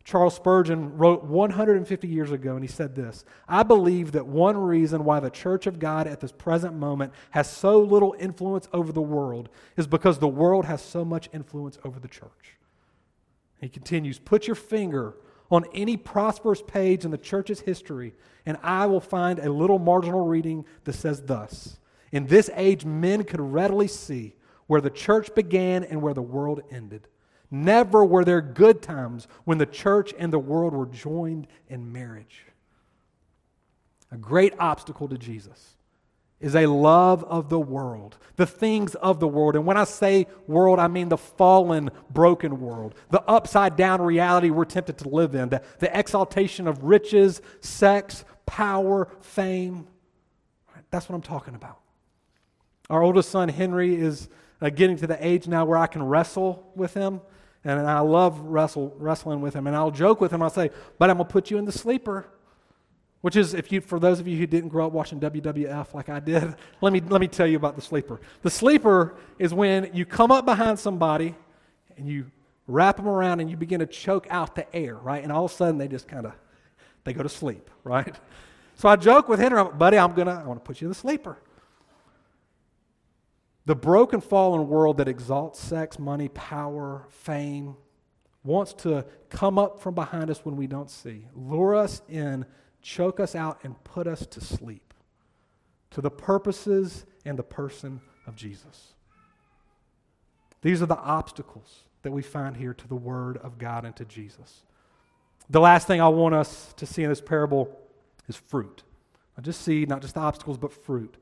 Charles 0.05 0.35
Spurgeon 0.35 0.95
wrote 0.97 1.23
150 1.23 2.07
years 2.07 2.31
ago, 2.31 2.53
and 2.53 2.63
he 2.63 2.71
said 2.71 2.95
this 2.95 3.25
I 3.49 3.63
believe 3.63 4.11
that 4.11 4.27
one 4.27 4.55
reason 4.55 5.03
why 5.03 5.19
the 5.19 5.31
Church 5.31 5.65
of 5.65 5.79
God 5.79 6.07
at 6.07 6.19
this 6.19 6.31
present 6.31 6.75
moment 6.75 7.11
has 7.31 7.49
so 7.49 7.79
little 7.81 8.15
influence 8.19 8.69
over 8.71 8.91
the 8.91 9.01
world 9.01 9.49
is 9.75 9.87
because 9.87 10.19
the 10.19 10.27
world 10.27 10.65
has 10.65 10.81
so 10.81 11.03
much 11.03 11.27
influence 11.33 11.79
over 11.83 11.99
the 11.99 12.07
church. 12.07 12.57
He 13.59 13.67
continues 13.67 14.19
Put 14.19 14.45
your 14.45 14.55
finger 14.55 15.15
on 15.49 15.65
any 15.73 15.97
prosperous 15.97 16.61
page 16.61 17.03
in 17.03 17.09
the 17.09 17.17
church's 17.17 17.61
history, 17.61 18.13
and 18.45 18.57
I 18.61 18.85
will 18.85 19.01
find 19.01 19.39
a 19.39 19.51
little 19.51 19.79
marginal 19.79 20.27
reading 20.27 20.65
that 20.83 20.93
says 20.93 21.23
thus 21.23 21.79
In 22.11 22.27
this 22.27 22.51
age, 22.53 22.85
men 22.85 23.23
could 23.23 23.41
readily 23.41 23.87
see 23.87 24.35
where 24.67 24.81
the 24.81 24.91
church 24.91 25.33
began 25.33 25.83
and 25.83 26.03
where 26.03 26.13
the 26.13 26.21
world 26.21 26.61
ended. 26.69 27.07
Never 27.51 28.03
were 28.03 28.25
there 28.25 28.41
good 28.41 28.81
times 28.81 29.27
when 29.43 29.57
the 29.57 29.65
church 29.65 30.13
and 30.17 30.31
the 30.33 30.39
world 30.39 30.73
were 30.73 30.85
joined 30.85 31.47
in 31.69 31.91
marriage. 31.91 32.45
A 34.11 34.17
great 34.17 34.53
obstacle 34.59 35.07
to 35.09 35.17
Jesus 35.17 35.75
is 36.39 36.55
a 36.55 36.65
love 36.65 37.23
of 37.23 37.49
the 37.49 37.59
world, 37.59 38.17
the 38.35 38.45
things 38.45 38.93
of 38.95 39.19
the 39.19 39.27
world. 39.27 39.55
And 39.55 39.65
when 39.65 39.77
I 39.77 39.83
say 39.85 40.27
world, 40.47 40.79
I 40.79 40.87
mean 40.87 41.09
the 41.09 41.17
fallen, 41.17 41.89
broken 42.09 42.59
world, 42.59 42.95
the 43.09 43.21
upside 43.23 43.75
down 43.75 44.01
reality 44.01 44.49
we're 44.49 44.65
tempted 44.65 44.97
to 44.99 45.09
live 45.09 45.33
in, 45.33 45.49
the, 45.49 45.61
the 45.79 45.97
exaltation 45.97 46.67
of 46.67 46.83
riches, 46.83 47.41
sex, 47.61 48.25
power, 48.45 49.07
fame. 49.21 49.87
That's 50.91 51.09
what 51.09 51.15
I'm 51.15 51.21
talking 51.21 51.55
about. 51.55 51.79
Our 52.89 53.01
oldest 53.01 53.29
son, 53.29 53.49
Henry, 53.49 53.95
is 53.95 54.29
uh, 54.61 54.69
getting 54.69 54.97
to 54.97 55.07
the 55.07 55.25
age 55.25 55.47
now 55.47 55.65
where 55.65 55.77
I 55.77 55.87
can 55.87 56.03
wrestle 56.03 56.71
with 56.75 56.93
him. 56.93 57.21
And 57.63 57.79
I 57.79 57.99
love 58.01 58.39
wrestle, 58.41 58.93
wrestling 58.97 59.41
with 59.41 59.55
him. 59.55 59.65
And 59.65 59.75
I'll 59.75 59.89
joke 59.89 60.21
with 60.21 60.31
him. 60.31 60.43
I'll 60.43 60.51
say, 60.51 60.69
but 60.99 61.09
I'm 61.09 61.17
going 61.17 61.27
to 61.27 61.33
put 61.33 61.49
you 61.49 61.57
in 61.57 61.65
the 61.65 61.71
sleeper 61.71 62.27
which 63.25 63.35
is 63.35 63.55
if 63.55 63.71
you 63.71 63.81
for 63.81 63.99
those 63.99 64.19
of 64.19 64.27
you 64.27 64.37
who 64.37 64.45
didn't 64.45 64.69
grow 64.69 64.85
up 64.85 64.93
watching 64.93 65.19
WWF 65.19 65.95
like 65.95 66.09
I 66.09 66.19
did, 66.19 66.43
let 66.81 66.93
me 66.93 67.01
let 67.01 67.19
me 67.19 67.27
tell 67.27 67.47
you 67.47 67.57
about 67.57 67.75
the 67.75 67.81
sleeper. 67.81 68.21
The 68.43 68.51
sleeper 68.51 69.15
is 69.39 69.51
when 69.51 69.89
you 69.95 70.05
come 70.05 70.29
up 70.29 70.45
behind 70.45 70.77
somebody 70.77 71.33
and 71.97 72.07
you 72.07 72.29
wrap 72.67 72.97
them 72.97 73.07
around 73.07 73.39
and 73.39 73.49
you 73.49 73.57
begin 73.57 73.79
to 73.79 73.87
choke 73.87 74.27
out 74.29 74.53
the 74.53 74.75
air, 74.75 74.93
right? 74.93 75.23
And 75.23 75.31
all 75.31 75.45
of 75.45 75.51
a 75.51 75.55
sudden 75.55 75.79
they 75.79 75.87
just 75.87 76.07
kind 76.07 76.27
of 76.27 76.33
they 77.03 77.13
go 77.13 77.23
to 77.23 77.29
sleep, 77.29 77.67
right? 77.83 78.15
So 78.75 78.89
I 78.89 78.95
joke 78.95 79.27
with 79.27 79.39
Henry, 79.39 79.63
buddy, 79.75 79.97
I'm 79.97 80.13
gonna 80.13 80.39
I 80.43 80.47
want 80.47 80.63
to 80.63 80.67
put 80.67 80.79
you 80.79 80.85
in 80.85 80.89
the 80.89 80.93
sleeper. 80.93 81.39
The 83.65 83.75
broken, 83.75 84.21
fallen 84.21 84.67
world 84.67 84.97
that 84.97 85.07
exalts 85.07 85.59
sex, 85.59 85.97
money, 85.97 86.29
power, 86.29 87.07
fame, 87.09 87.75
wants 88.43 88.73
to 88.73 89.05
come 89.29 89.57
up 89.57 89.79
from 89.79 89.95
behind 89.95 90.29
us 90.29 90.45
when 90.45 90.55
we 90.55 90.67
don't 90.67 90.89
see, 90.89 91.25
lure 91.33 91.75
us 91.75 92.03
in, 92.07 92.45
choke 92.81 93.19
us 93.19 93.33
out, 93.33 93.59
and 93.63 93.83
put 93.83 94.05
us 94.05 94.25
to 94.27 94.39
sleep 94.39 94.93
to 95.89 96.01
the 96.01 96.11
purposes 96.11 97.05
and 97.25 97.39
the 97.39 97.43
person 97.43 98.01
of 98.27 98.35
Jesus. 98.35 98.93
These 100.61 100.81
are 100.81 100.87
the 100.87 100.97
obstacles 100.97 101.85
that 102.03 102.11
we 102.11 102.21
find 102.21 102.57
here 102.57 102.73
to 102.73 102.87
the 102.87 102.95
Word 102.95 103.37
of 103.37 103.57
God 103.57 103.83
and 103.83 103.95
to 103.95 104.05
Jesus. 104.05 104.63
The 105.49 105.59
last 105.59 105.87
thing 105.87 106.01
I 106.01 106.07
want 106.09 106.35
us 106.35 106.73
to 106.77 106.85
see 106.85 107.03
in 107.03 107.09
this 107.09 107.21
parable 107.21 107.75
is 108.27 108.35
fruit. 108.35 108.83
Not 109.37 109.45
just 109.45 109.61
seed, 109.61 109.89
not 109.89 110.01
just 110.01 110.13
the 110.13 110.19
obstacles, 110.19 110.57
but 110.57 110.71
fruit 110.71 111.17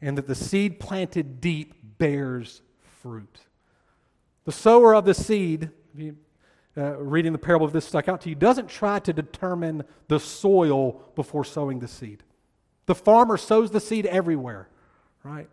and 0.00 0.16
that 0.16 0.26
the 0.26 0.34
seed 0.34 0.80
planted 0.80 1.40
deep 1.40 1.74
bears 1.98 2.62
fruit. 3.02 3.40
The 4.44 4.52
sower 4.52 4.94
of 4.94 5.04
the 5.04 5.14
seed, 5.14 5.70
uh, 6.76 6.96
reading 6.98 7.32
the 7.32 7.38
parable 7.38 7.66
of 7.66 7.72
this 7.72 7.84
stuck 7.84 8.08
out 8.08 8.20
to 8.22 8.28
you, 8.28 8.34
doesn't 8.34 8.68
try 8.68 8.98
to 9.00 9.12
determine 9.12 9.84
the 10.08 10.20
soil 10.20 11.02
before 11.14 11.44
sowing 11.44 11.80
the 11.80 11.88
seed. 11.88 12.22
The 12.86 12.94
farmer 12.94 13.36
sows 13.36 13.70
the 13.70 13.80
seed 13.80 14.06
everywhere, 14.06 14.68
right? 15.22 15.48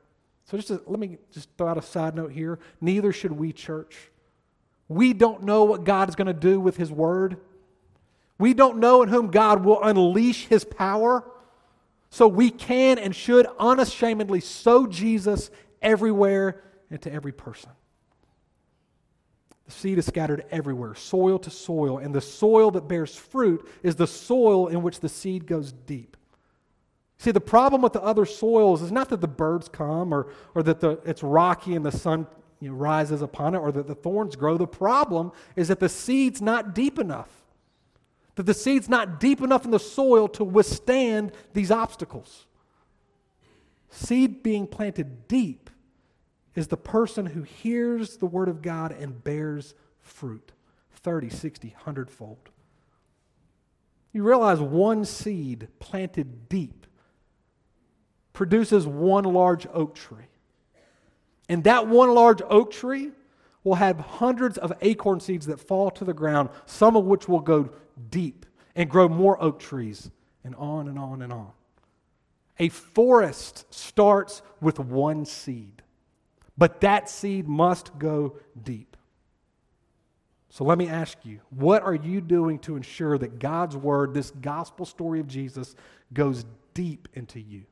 So 0.46 0.58
just 0.58 0.70
to, 0.70 0.82
let 0.86 1.00
me 1.00 1.18
just 1.34 1.50
throw 1.58 1.68
out 1.68 1.78
a 1.78 1.82
side 1.82 2.16
note 2.16 2.32
here. 2.32 2.60
Neither 2.80 3.12
should 3.12 3.32
we, 3.32 3.52
church. 3.52 4.12
We 4.88 5.14
don't 5.14 5.44
know 5.44 5.64
what 5.64 5.84
God 5.84 6.08
is 6.08 6.16
going 6.16 6.28
to 6.28 6.34
do 6.34 6.60
with 6.60 6.78
His 6.78 6.92
Word. 6.92 7.38
We 8.38 8.54
don't 8.54 8.78
know 8.78 9.02
in 9.02 9.10
whom 9.10 9.28
God 9.28 9.66
will 9.66 9.84
unleash 9.84 10.46
His 10.46 10.64
power. 10.64 11.24
So 12.16 12.30
we 12.30 12.50
can 12.50 12.98
and 12.98 13.14
should 13.14 13.46
unashamedly 13.60 14.40
sow 14.40 14.88
Jesus 14.88 15.52
everywhere 15.82 16.64
and 16.90 17.02
to 17.02 17.12
every 17.12 17.34
person. 17.34 17.72
The 19.66 19.74
seed 19.74 19.98
is 19.98 20.06
scattered 20.06 20.46
everywhere, 20.50 20.96
soil 20.96 21.38
to 21.40 21.50
soil, 21.50 21.98
and 21.98 22.16
the 22.16 22.22
soil 22.22 22.72
that 22.72 22.88
bears 22.88 23.18
fruit 23.18 23.68
is 23.84 23.98
the 23.98 24.08
soil 24.08 24.70
in 24.70 24.82
which 24.82 25.02
the 25.02 25.10
seed 25.10 25.46
goes 25.46 25.74
deep. 25.74 26.16
See, 27.18 27.32
the 27.32 27.42
problem 27.42 27.82
with 27.82 27.92
the 27.92 28.02
other 28.02 28.26
soils 28.26 28.82
is 28.82 28.94
not 28.94 29.10
that 29.10 29.20
the 29.20 29.28
birds 29.28 29.68
come 29.68 30.14
or, 30.14 30.28
or 30.54 30.64
that 30.64 30.80
the, 30.80 31.02
it's 31.04 31.22
rocky 31.22 31.76
and 31.76 31.86
the 31.86 31.92
sun 31.92 32.28
you 32.62 32.70
know, 32.70 32.76
rises 32.76 33.22
upon 33.22 33.56
it 33.56 33.58
or 33.58 33.74
that 33.74 33.88
the 33.88 33.96
thorns 33.96 34.38
grow. 34.38 34.56
The 34.56 34.68
problem 34.68 35.34
is 35.58 35.68
that 35.68 35.82
the 35.82 35.90
seed's 35.90 36.42
not 36.42 36.74
deep 36.74 36.98
enough 36.98 37.45
that 38.36 38.44
the 38.44 38.54
seed's 38.54 38.90
not 38.90 39.20
deep 39.20 39.42
enough 39.42 39.66
in 39.66 39.72
the 39.72 39.80
soil 39.80 40.28
to 40.30 40.44
withstand 40.44 41.32
these 41.54 41.72
obstacles. 41.72 42.46
Seed 43.90 44.44
being 44.44 44.68
planted 44.68 45.28
deep 45.28 45.70
is 46.54 46.68
the 46.68 46.78
person 46.78 47.28
who 47.28 47.44
hears 47.44 48.18
the 48.18 48.26
word 48.26 48.50
of 48.50 48.62
God 48.62 48.92
and 48.92 49.24
bears 49.24 49.74
fruit 50.02 50.52
30, 50.94 51.30
60, 51.30 51.70
100 51.70 52.10
fold. 52.10 52.50
You 54.12 54.24
realize 54.24 54.60
one 54.60 55.06
seed 55.06 55.68
planted 55.80 56.48
deep 56.50 56.88
produces 58.34 58.86
one 58.86 59.24
large 59.24 59.68
oak 59.74 59.96
tree. 59.96 60.28
And 61.48 61.64
that 61.66 61.88
one 61.88 62.14
large 62.14 62.42
oak 62.50 62.72
tree 62.72 63.12
will 63.64 63.76
have 63.76 64.00
hundreds 64.00 64.58
of 64.58 64.72
acorn 64.82 65.20
seeds 65.20 65.46
that 65.48 65.60
fall 65.60 65.90
to 65.92 66.06
the 66.06 66.14
ground, 66.14 66.50
some 66.66 66.96
of 66.96 67.06
which 67.06 67.28
will 67.28 67.40
go 67.40 67.70
deep 68.10 68.46
and 68.76 68.90
grow 68.90 69.08
more 69.08 69.42
oak 69.42 69.60
trees, 69.60 70.10
and 70.44 70.56
on 70.56 70.88
and 70.88 71.00
on 71.00 71.22
and 71.22 71.32
on. 71.34 71.52
A 72.60 72.70
forest 72.70 73.66
starts 73.74 74.42
with 74.62 74.80
one 74.80 75.26
seed, 75.26 75.82
but 76.58 76.82
that 76.82 77.10
seed 77.10 77.48
must 77.48 77.98
go 77.98 78.38
deep. 78.64 78.96
So 80.50 80.64
let 80.64 80.78
me 80.78 80.88
ask 80.88 81.18
you, 81.24 81.42
what 81.50 81.84
are 81.84 81.96
you 81.96 82.22
doing 82.22 82.60
to 82.60 82.78
ensure 82.78 83.18
that 83.18 83.40
God's 83.40 83.76
word, 83.76 84.14
this 84.14 84.32
gospel 84.32 84.86
story 84.86 85.20
of 85.20 85.28
Jesus, 85.28 85.76
goes 86.14 86.46
deep 86.74 87.10
into 87.14 87.42
you? 87.42 87.64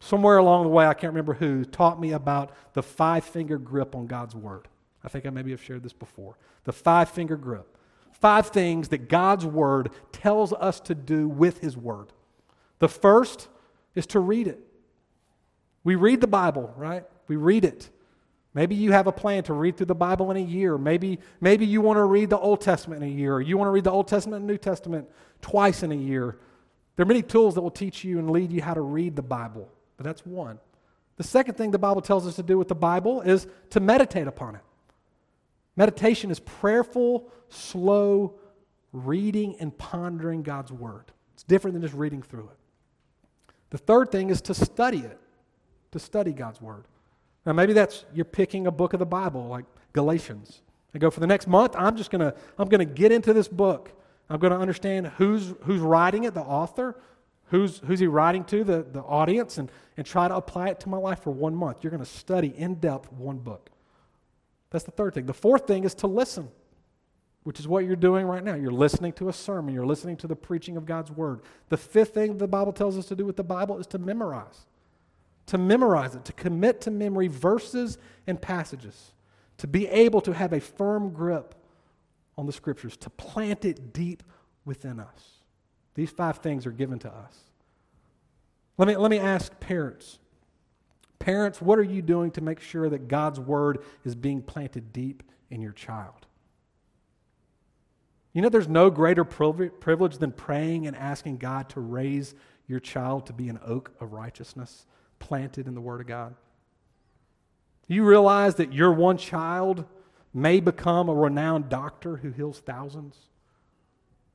Somewhere 0.00 0.38
along 0.38 0.64
the 0.64 0.70
way, 0.70 0.86
I 0.86 0.94
can't 0.94 1.12
remember 1.12 1.34
who, 1.34 1.64
taught 1.64 2.00
me 2.00 2.12
about 2.12 2.50
the 2.72 2.82
five 2.82 3.24
finger 3.24 3.58
grip 3.58 3.94
on 3.94 4.06
God's 4.06 4.34
word. 4.34 4.66
I 5.04 5.08
think 5.08 5.24
I 5.24 5.30
maybe 5.30 5.52
have 5.52 5.62
shared 5.62 5.82
this 5.82 5.92
before. 5.92 6.36
The 6.64 6.72
five 6.72 7.10
finger 7.10 7.36
grip 7.36 7.78
five 8.20 8.48
things 8.48 8.88
that 8.88 9.08
God's 9.08 9.44
Word 9.44 9.90
tells 10.12 10.52
us 10.52 10.80
to 10.80 10.94
do 10.94 11.28
with 11.28 11.58
His 11.58 11.76
Word. 11.76 12.08
The 12.78 12.88
first 12.88 13.48
is 13.94 14.06
to 14.08 14.20
read 14.20 14.46
it. 14.46 14.60
We 15.84 15.94
read 15.94 16.20
the 16.20 16.26
Bible, 16.26 16.72
right? 16.76 17.04
We 17.28 17.36
read 17.36 17.64
it. 17.64 17.90
Maybe 18.54 18.76
you 18.76 18.92
have 18.92 19.06
a 19.08 19.12
plan 19.12 19.42
to 19.44 19.52
read 19.52 19.76
through 19.76 19.86
the 19.86 19.94
Bible 19.94 20.30
in 20.30 20.36
a 20.36 20.40
year. 20.40 20.78
Maybe, 20.78 21.18
maybe 21.40 21.66
you 21.66 21.80
want 21.80 21.96
to 21.96 22.04
read 22.04 22.30
the 22.30 22.38
Old 22.38 22.60
Testament 22.60 23.02
in 23.02 23.08
a 23.08 23.12
year, 23.12 23.40
you 23.40 23.58
want 23.58 23.68
to 23.68 23.72
read 23.72 23.84
the 23.84 23.90
Old 23.90 24.08
Testament 24.08 24.40
and 24.40 24.46
New 24.46 24.58
Testament 24.58 25.08
twice 25.42 25.82
in 25.82 25.92
a 25.92 25.96
year. 25.96 26.38
There 26.96 27.02
are 27.02 27.06
many 27.06 27.22
tools 27.22 27.54
that 27.56 27.62
will 27.62 27.70
teach 27.70 28.04
you 28.04 28.20
and 28.20 28.30
lead 28.30 28.52
you 28.52 28.62
how 28.62 28.74
to 28.74 28.80
read 28.80 29.16
the 29.16 29.22
Bible, 29.22 29.68
but 29.96 30.04
that's 30.04 30.24
one. 30.24 30.60
The 31.16 31.24
second 31.24 31.56
thing 31.56 31.72
the 31.72 31.78
Bible 31.78 32.00
tells 32.00 32.26
us 32.26 32.36
to 32.36 32.42
do 32.42 32.56
with 32.56 32.68
the 32.68 32.74
Bible 32.74 33.20
is 33.20 33.46
to 33.70 33.80
meditate 33.80 34.28
upon 34.28 34.54
it. 34.54 34.62
Meditation 35.76 36.30
is 36.30 36.40
prayerful, 36.40 37.28
slow 37.48 38.34
reading 38.92 39.56
and 39.60 39.76
pondering 39.76 40.42
God's 40.42 40.72
Word. 40.72 41.12
It's 41.34 41.42
different 41.42 41.74
than 41.74 41.82
just 41.82 41.94
reading 41.94 42.22
through 42.22 42.48
it. 42.50 42.58
The 43.70 43.78
third 43.78 44.12
thing 44.12 44.30
is 44.30 44.40
to 44.42 44.54
study 44.54 44.98
it, 44.98 45.18
to 45.90 45.98
study 45.98 46.32
God's 46.32 46.60
Word. 46.60 46.84
Now, 47.44 47.52
maybe 47.52 47.72
that's 47.72 48.04
you're 48.14 48.24
picking 48.24 48.66
a 48.66 48.70
book 48.70 48.92
of 48.92 49.00
the 49.00 49.06
Bible, 49.06 49.48
like 49.48 49.64
Galatians, 49.92 50.62
and 50.92 51.00
go 51.00 51.10
for 51.10 51.20
the 51.20 51.26
next 51.26 51.46
month. 51.46 51.74
I'm 51.76 51.96
just 51.96 52.10
gonna 52.10 52.34
I'm 52.56 52.68
gonna 52.68 52.84
get 52.84 53.12
into 53.12 53.32
this 53.32 53.48
book. 53.48 53.92
I'm 54.30 54.38
gonna 54.38 54.58
understand 54.58 55.08
who's 55.18 55.54
who's 55.64 55.80
writing 55.80 56.24
it, 56.24 56.34
the 56.34 56.40
author, 56.40 56.96
who's 57.46 57.78
who's 57.80 57.98
he 57.98 58.06
writing 58.06 58.44
to, 58.44 58.64
the 58.64 58.82
the 58.84 59.02
audience, 59.02 59.58
and 59.58 59.70
and 59.96 60.06
try 60.06 60.28
to 60.28 60.36
apply 60.36 60.68
it 60.68 60.80
to 60.80 60.88
my 60.88 60.96
life 60.96 61.22
for 61.22 61.30
one 61.30 61.54
month. 61.54 61.78
You're 61.82 61.90
gonna 61.90 62.06
study 62.06 62.54
in 62.56 62.76
depth 62.76 63.12
one 63.12 63.38
book. 63.38 63.70
That's 64.74 64.84
the 64.84 64.90
third 64.90 65.14
thing. 65.14 65.26
The 65.26 65.32
fourth 65.32 65.68
thing 65.68 65.84
is 65.84 65.94
to 65.94 66.08
listen, 66.08 66.48
which 67.44 67.60
is 67.60 67.68
what 67.68 67.84
you're 67.84 67.94
doing 67.94 68.26
right 68.26 68.42
now. 68.42 68.56
You're 68.56 68.72
listening 68.72 69.12
to 69.12 69.28
a 69.28 69.32
sermon, 69.32 69.72
you're 69.72 69.86
listening 69.86 70.16
to 70.16 70.26
the 70.26 70.34
preaching 70.34 70.76
of 70.76 70.84
God's 70.84 71.12
word. 71.12 71.42
The 71.68 71.76
fifth 71.76 72.14
thing 72.14 72.38
the 72.38 72.48
Bible 72.48 72.72
tells 72.72 72.98
us 72.98 73.06
to 73.06 73.14
do 73.14 73.24
with 73.24 73.36
the 73.36 73.44
Bible 73.44 73.78
is 73.78 73.86
to 73.86 73.98
memorize. 73.98 74.66
To 75.46 75.58
memorize 75.58 76.16
it, 76.16 76.24
to 76.24 76.32
commit 76.32 76.80
to 76.80 76.90
memory 76.90 77.28
verses 77.28 77.98
and 78.26 78.42
passages, 78.42 79.12
to 79.58 79.68
be 79.68 79.86
able 79.86 80.20
to 80.22 80.32
have 80.32 80.52
a 80.52 80.60
firm 80.60 81.10
grip 81.10 81.54
on 82.36 82.46
the 82.46 82.52
scriptures, 82.52 82.96
to 82.96 83.10
plant 83.10 83.64
it 83.64 83.92
deep 83.92 84.24
within 84.64 84.98
us. 84.98 85.44
These 85.94 86.10
five 86.10 86.38
things 86.38 86.66
are 86.66 86.72
given 86.72 86.98
to 86.98 87.08
us. 87.08 87.38
Let 88.76 88.88
me, 88.88 88.96
let 88.96 89.12
me 89.12 89.20
ask 89.20 89.56
parents 89.60 90.18
Parents, 91.18 91.60
what 91.60 91.78
are 91.78 91.84
you 91.84 92.02
doing 92.02 92.30
to 92.32 92.40
make 92.40 92.60
sure 92.60 92.88
that 92.88 93.08
God's 93.08 93.40
word 93.40 93.82
is 94.04 94.14
being 94.14 94.42
planted 94.42 94.92
deep 94.92 95.22
in 95.50 95.60
your 95.60 95.72
child? 95.72 96.26
You 98.32 98.42
know, 98.42 98.48
there's 98.48 98.68
no 98.68 98.90
greater 98.90 99.24
privilege 99.24 100.18
than 100.18 100.32
praying 100.32 100.86
and 100.86 100.96
asking 100.96 101.38
God 101.38 101.68
to 101.70 101.80
raise 101.80 102.34
your 102.66 102.80
child 102.80 103.26
to 103.26 103.32
be 103.32 103.48
an 103.48 103.60
oak 103.64 103.92
of 104.00 104.12
righteousness 104.12 104.86
planted 105.18 105.68
in 105.68 105.74
the 105.74 105.80
Word 105.80 106.00
of 106.00 106.08
God. 106.08 106.34
You 107.86 108.04
realize 108.04 108.56
that 108.56 108.72
your 108.72 108.92
one 108.92 109.18
child 109.18 109.84
may 110.32 110.58
become 110.58 111.08
a 111.08 111.14
renowned 111.14 111.68
doctor 111.68 112.16
who 112.16 112.32
heals 112.32 112.58
thousands? 112.60 113.16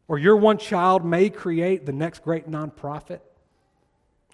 Or 0.07 0.17
your 0.17 0.37
one 0.37 0.57
child 0.57 1.03
may 1.03 1.29
create 1.29 1.85
the 1.85 1.91
next 1.91 2.23
great 2.23 2.49
nonprofit? 2.49 3.19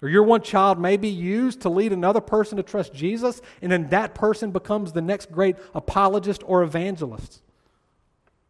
Or 0.02 0.08
your 0.08 0.24
one 0.24 0.42
child 0.42 0.78
may 0.78 0.96
be 0.96 1.08
used 1.08 1.62
to 1.62 1.70
lead 1.70 1.92
another 1.92 2.20
person 2.20 2.56
to 2.58 2.62
trust 2.62 2.92
Jesus, 2.92 3.40
and 3.62 3.72
then 3.72 3.88
that 3.88 4.14
person 4.14 4.50
becomes 4.50 4.92
the 4.92 5.00
next 5.00 5.32
great 5.32 5.56
apologist 5.74 6.42
or 6.44 6.62
evangelist. 6.62 7.42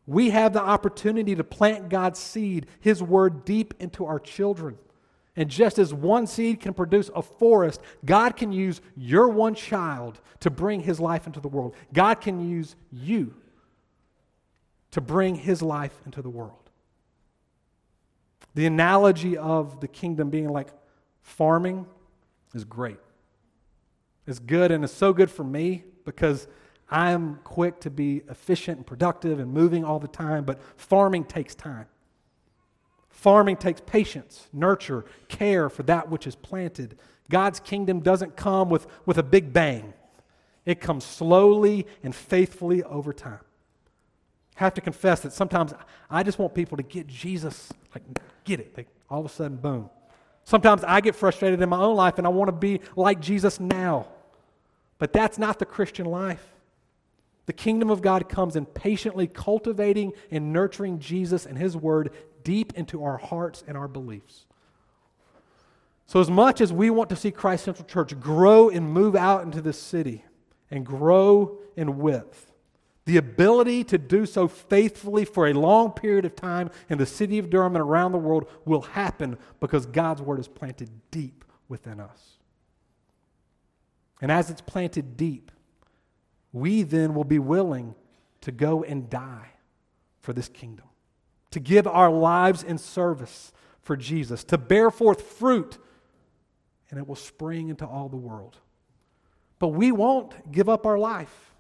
We 0.07 0.31
have 0.31 0.53
the 0.53 0.63
opportunity 0.63 1.35
to 1.35 1.45
plant 1.45 1.89
God's 1.89 2.19
seed, 2.19 2.67
His 2.81 3.03
word, 3.03 3.45
deep 3.45 3.75
into 3.79 4.07
our 4.07 4.19
children. 4.19 4.79
And 5.37 5.51
just 5.51 5.79
as 5.79 5.93
one 5.93 6.27
seed 6.27 6.61
can 6.61 6.75
produce 6.75 7.11
a 7.15 7.23
forest, 7.23 7.81
God 8.05 8.37
can 8.37 8.53
use 8.53 8.81
your 8.97 9.29
one 9.29 9.55
child 9.55 10.21
to 10.41 10.51
bring 10.51 10.81
His 10.81 10.99
life 10.99 11.27
into 11.27 11.41
the 11.41 11.49
world. 11.49 11.75
God 11.93 12.21
can 12.21 12.49
use 12.49 12.75
you 12.91 13.35
to 14.93 15.01
bring 15.01 15.35
His 15.35 15.61
life 15.61 16.01
into 16.07 16.23
the 16.23 16.31
world. 16.31 16.71
The 18.55 18.67
analogy 18.67 19.37
of 19.37 19.81
the 19.81 19.89
kingdom 19.89 20.31
being 20.31 20.49
like 20.49 20.69
farming 21.27 21.85
is 22.55 22.65
great. 22.65 22.99
It's 24.29 24.39
good 24.39 24.71
and 24.71 24.85
it's 24.85 24.93
so 24.93 25.13
good 25.13 25.31
for 25.31 25.43
me 25.43 25.85
because 26.05 26.47
I 26.89 27.11
am 27.11 27.41
quick 27.43 27.81
to 27.81 27.91
be 27.91 28.23
efficient 28.31 28.79
and 28.79 28.87
productive 28.87 29.41
and 29.41 29.53
moving 29.53 29.85
all 29.85 29.99
the 29.99 30.09
time, 30.09 30.45
but 30.45 30.61
farming 30.77 31.25
takes 31.25 31.55
time. 31.55 31.87
Farming 33.11 33.57
takes 33.57 33.81
patience, 33.81 34.47
nurture, 34.53 35.05
care 35.27 35.69
for 35.69 35.83
that 35.83 36.09
which 36.09 36.29
is 36.29 36.37
planted. 36.37 36.97
God's 37.29 37.59
kingdom 37.59 38.01
doesn't 38.01 38.37
come 38.37 38.71
with, 38.71 38.87
with 39.05 39.19
a 39.19 39.25
big 39.25 39.53
bang, 39.53 39.95
it 40.65 40.81
comes 40.81 41.05
slowly 41.05 41.87
and 42.05 42.15
faithfully 42.15 42.85
over 42.85 43.13
time. 43.13 43.41
I 44.59 44.65
have 44.65 44.75
to 44.75 44.81
confess 44.81 45.21
that 45.21 45.33
sometimes 45.33 45.75
I 46.09 46.23
just 46.23 46.39
want 46.39 46.55
people 46.55 46.77
to 46.77 46.83
get 46.83 47.09
Jesus, 47.09 47.73
like, 47.95 48.05
get 48.45 48.61
it. 48.61 48.75
They, 48.75 48.87
all 49.11 49.21
of 49.21 49.27
a 49.27 49.29
sudden, 49.29 49.57
boom. 49.57 49.91
Sometimes 50.47 50.85
I 50.85 51.01
get 51.01 51.17
frustrated 51.17 51.61
in 51.61 51.69
my 51.69 51.81
own 51.81 51.97
life 51.97 52.19
and 52.19 52.27
I 52.27 52.31
want 52.31 52.49
to 52.49 52.53
be 52.53 52.81
like 52.95 53.21
Jesus 53.21 53.59
now. 53.59 54.07
But 54.99 55.13
that's 55.13 55.39
not 55.39 55.59
the 55.59 55.67
Christian 55.67 56.07
life. 56.07 56.55
The 57.47 57.53
kingdom 57.53 57.91
of 57.91 58.01
God 58.01 58.29
comes 58.29 58.55
in 58.55 58.65
patiently 58.65 59.27
cultivating 59.27 60.13
and 60.31 60.53
nurturing 60.53 61.01
Jesus 61.01 61.47
and 61.47 61.59
His 61.59 61.77
Word 61.77 62.11
deep 62.45 62.73
into 62.75 63.03
our 63.03 63.19
hearts 63.19 63.65
and 63.67 63.77
our 63.77 63.89
beliefs. 63.89 64.47
So, 66.07 66.21
as 66.21 66.31
much 66.31 66.61
as 66.61 66.73
we 66.73 66.91
want 66.91 67.11
to 67.11 67.17
see 67.17 67.33
Christ 67.33 67.65
Central 67.65 67.87
Church 67.87 68.19
grow 68.21 68.69
and 68.69 68.89
move 68.89 69.17
out 69.17 69.43
into 69.43 69.61
this 69.61 69.81
city 69.81 70.25
and 70.71 70.87
grow 70.87 71.59
in 71.77 71.99
width, 71.99 72.53
the 73.07 73.17
ability 73.17 73.85
to 73.85 73.99
do 73.99 74.27
so 74.27 74.49
faithfully 74.49 75.25
for 75.25 75.47
a 75.47 75.55
long 75.55 75.93
period 75.93 76.25
of 76.25 76.35
time 76.35 76.71
in 76.91 76.99
the 76.99 77.07
city 77.07 77.39
of 77.39 77.49
Durham 77.49 77.77
and 77.77 77.83
around 77.83 78.13
the 78.13 78.19
world 78.19 78.47
will 78.65 78.83
happen 78.83 79.39
because 79.61 79.87
God's 79.87 80.21
Word 80.21 80.41
is 80.41 80.49
planted 80.49 80.91
deep 81.13 81.45
within 81.69 82.01
us. 82.01 82.39
And 84.21 84.31
as 84.31 84.51
it's 84.51 84.61
planted 84.61 85.17
deep, 85.17 85.53
we 86.53 86.83
then 86.83 87.15
will 87.15 87.25
be 87.25 87.39
willing 87.39 87.95
to 88.41 88.51
go 88.51 88.83
and 88.83 89.09
die 89.09 89.51
for 90.21 90.33
this 90.33 90.49
kingdom, 90.49 90.87
to 91.53 91.61
give 91.61 91.87
our 91.87 92.11
lives 92.11 92.65
in 92.65 92.77
service 92.77 93.53
for 93.83 93.97
Jesus, 93.97 94.43
to 94.45 94.59
bear 94.59 94.91
forth 94.91 95.23
fruit, 95.23 95.79
and 96.91 96.99
it 96.99 97.07
will 97.07 97.15
spring 97.15 97.69
into 97.69 97.87
all 97.87 98.09
the 98.09 98.17
world. 98.17 98.57
But 99.61 99.69
we 99.69 99.93
won't 99.93 100.51
give 100.51 100.69
up 100.69 100.87
our 100.87 100.99
life 100.99 101.53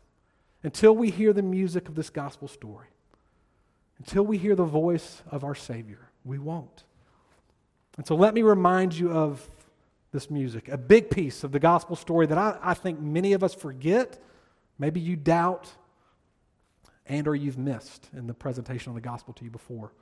until 0.66 0.94
we 0.94 1.10
hear 1.10 1.32
the 1.32 1.42
music 1.42 1.88
of 1.88 1.94
this 1.94 2.10
gospel 2.10 2.48
story, 2.48 2.88
until 3.98 4.24
we 4.24 4.36
hear 4.36 4.54
the 4.54 4.64
voice 4.64 5.22
of 5.30 5.44
our 5.44 5.54
Savior. 5.54 6.10
We 6.24 6.38
won't. 6.38 6.84
And 7.96 8.06
so 8.06 8.14
let 8.14 8.34
me 8.34 8.42
remind 8.42 8.92
you 8.92 9.10
of 9.10 9.46
this 10.12 10.30
music, 10.30 10.68
a 10.68 10.76
big 10.76 11.08
piece 11.08 11.44
of 11.44 11.52
the 11.52 11.58
gospel 11.58 11.96
story 11.96 12.26
that 12.26 12.36
I, 12.36 12.58
I 12.62 12.74
think 12.74 13.00
many 13.00 13.32
of 13.32 13.42
us 13.42 13.54
forget 13.54 14.20
Maybe 14.78 15.00
you 15.00 15.16
doubt 15.16 15.68
and 17.06 17.26
or 17.26 17.34
you've 17.34 17.58
missed 17.58 18.08
in 18.12 18.26
the 18.26 18.34
presentation 18.34 18.90
of 18.90 18.94
the 18.94 19.00
gospel 19.00 19.32
to 19.34 19.44
you 19.44 19.50
before. 19.50 19.92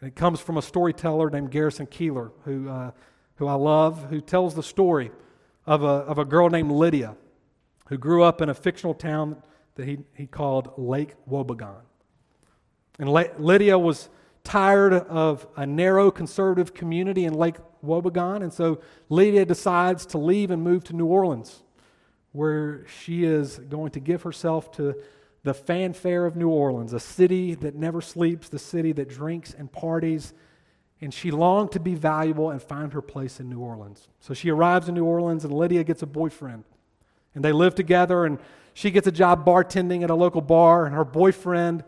And 0.00 0.08
it 0.08 0.16
comes 0.16 0.40
from 0.40 0.56
a 0.56 0.62
storyteller 0.62 1.30
named 1.30 1.50
Garrison 1.50 1.86
Keillor, 1.86 2.32
who, 2.44 2.68
uh, 2.68 2.90
who 3.36 3.46
I 3.46 3.54
love, 3.54 4.06
who 4.10 4.20
tells 4.20 4.54
the 4.54 4.62
story 4.62 5.12
of 5.66 5.84
a, 5.84 5.86
of 5.86 6.18
a 6.18 6.24
girl 6.24 6.50
named 6.50 6.72
Lydia 6.72 7.16
who 7.88 7.98
grew 7.98 8.22
up 8.22 8.40
in 8.40 8.48
a 8.48 8.54
fictional 8.54 8.94
town 8.94 9.42
that 9.74 9.86
he, 9.86 9.98
he 10.14 10.26
called 10.26 10.72
Lake 10.76 11.14
Wobegon. 11.28 11.82
And 12.98 13.10
Lydia 13.10 13.78
was 13.78 14.08
tired 14.44 14.92
of 14.92 15.46
a 15.56 15.64
narrow 15.64 16.10
conservative 16.10 16.74
community 16.74 17.24
in 17.24 17.34
Lake 17.34 17.56
Wobegon, 17.84 18.42
and 18.42 18.52
so 18.52 18.80
Lydia 19.08 19.44
decides 19.44 20.04
to 20.06 20.18
leave 20.18 20.50
and 20.50 20.62
move 20.62 20.84
to 20.84 20.92
New 20.92 21.06
Orleans 21.06 21.62
where 22.32 22.86
she 22.86 23.24
is 23.24 23.58
going 23.58 23.90
to 23.92 24.00
give 24.00 24.22
herself 24.22 24.72
to 24.72 24.96
the 25.44 25.54
fanfare 25.54 26.24
of 26.24 26.36
New 26.36 26.48
Orleans, 26.48 26.92
a 26.92 27.00
city 27.00 27.54
that 27.56 27.74
never 27.74 28.00
sleeps, 28.00 28.48
the 28.48 28.58
city 28.58 28.92
that 28.92 29.08
drinks 29.08 29.54
and 29.54 29.70
parties. 29.70 30.32
And 31.00 31.12
she 31.12 31.30
longed 31.30 31.72
to 31.72 31.80
be 31.80 31.94
valuable 31.94 32.50
and 32.50 32.62
find 32.62 32.92
her 32.92 33.02
place 33.02 33.40
in 33.40 33.50
New 33.50 33.58
Orleans. 33.58 34.08
So 34.20 34.34
she 34.34 34.50
arrives 34.50 34.88
in 34.88 34.94
New 34.94 35.04
Orleans, 35.04 35.44
and 35.44 35.52
Lydia 35.52 35.84
gets 35.84 36.02
a 36.02 36.06
boyfriend. 36.06 36.64
And 37.34 37.44
they 37.44 37.52
live 37.52 37.74
together, 37.74 38.24
and 38.24 38.38
she 38.74 38.90
gets 38.90 39.06
a 39.06 39.12
job 39.12 39.44
bartending 39.44 40.02
at 40.02 40.10
a 40.10 40.14
local 40.14 40.40
bar, 40.40 40.86
and 40.86 40.94
her 40.94 41.04
boyfriend, 41.04 41.84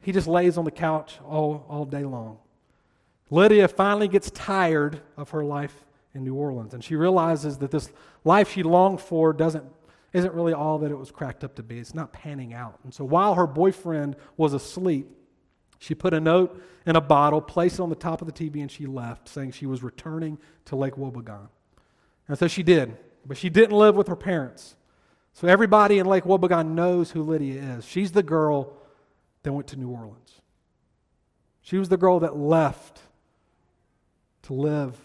he 0.00 0.12
just 0.12 0.26
lays 0.26 0.58
on 0.58 0.64
the 0.64 0.70
couch 0.70 1.18
all, 1.24 1.64
all 1.68 1.84
day 1.84 2.04
long. 2.04 2.38
Lydia 3.30 3.68
finally 3.68 4.08
gets 4.08 4.30
tired 4.30 5.00
of 5.16 5.30
her 5.30 5.44
life 5.44 5.84
in 6.14 6.24
New 6.24 6.34
Orleans, 6.34 6.74
and 6.74 6.84
she 6.84 6.94
realizes 6.94 7.58
that 7.58 7.70
this 7.70 7.90
life 8.24 8.52
she 8.52 8.62
longed 8.62 9.00
for 9.00 9.32
doesn't 9.32 9.64
isn't 10.14 10.32
really 10.32 10.52
all 10.52 10.78
that 10.78 10.92
it 10.92 10.96
was 10.96 11.10
cracked 11.10 11.42
up 11.42 11.56
to 11.56 11.62
be. 11.62 11.78
It's 11.78 11.92
not 11.92 12.12
panning 12.12 12.54
out. 12.54 12.78
And 12.84 12.94
so 12.94 13.04
while 13.04 13.34
her 13.34 13.48
boyfriend 13.48 14.14
was 14.36 14.54
asleep, 14.54 15.10
she 15.80 15.94
put 15.94 16.14
a 16.14 16.20
note 16.20 16.62
in 16.86 16.94
a 16.94 17.00
bottle, 17.00 17.40
placed 17.40 17.80
it 17.80 17.82
on 17.82 17.90
the 17.90 17.96
top 17.96 18.22
of 18.22 18.28
the 18.28 18.32
TV, 18.32 18.60
and 18.60 18.70
she 18.70 18.86
left, 18.86 19.28
saying 19.28 19.50
she 19.50 19.66
was 19.66 19.82
returning 19.82 20.38
to 20.66 20.76
Lake 20.76 20.94
Wobegon. 20.94 21.48
And 22.28 22.38
so 22.38 22.46
she 22.46 22.62
did, 22.62 22.96
but 23.26 23.36
she 23.36 23.50
didn't 23.50 23.76
live 23.76 23.96
with 23.96 24.06
her 24.06 24.16
parents. 24.16 24.76
So 25.34 25.48
everybody 25.48 25.98
in 25.98 26.06
Lake 26.06 26.24
Wobegon 26.24 26.70
knows 26.74 27.10
who 27.10 27.22
Lydia 27.22 27.60
is. 27.60 27.84
She's 27.84 28.12
the 28.12 28.22
girl 28.22 28.72
that 29.42 29.52
went 29.52 29.66
to 29.68 29.76
New 29.76 29.90
Orleans. 29.90 30.40
She 31.60 31.76
was 31.76 31.88
the 31.88 31.96
girl 31.96 32.20
that 32.20 32.36
left 32.36 33.00
to 34.42 34.54
live 34.54 34.96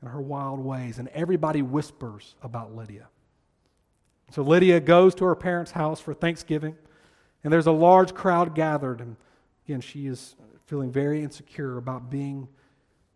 in 0.00 0.08
her 0.08 0.20
wild 0.20 0.60
ways, 0.60 0.98
and 0.98 1.08
everybody 1.08 1.60
whispers 1.60 2.36
about 2.42 2.74
Lydia. 2.74 3.08
So 4.30 4.42
Lydia 4.42 4.80
goes 4.80 5.14
to 5.16 5.24
her 5.24 5.34
parents' 5.34 5.72
house 5.72 6.00
for 6.00 6.14
Thanksgiving, 6.14 6.76
and 7.42 7.52
there's 7.52 7.66
a 7.66 7.72
large 7.72 8.14
crowd 8.14 8.54
gathered. 8.54 9.00
And 9.00 9.16
again, 9.66 9.80
she 9.80 10.06
is 10.06 10.36
feeling 10.66 10.92
very 10.92 11.22
insecure 11.22 11.78
about 11.78 12.10
being 12.10 12.48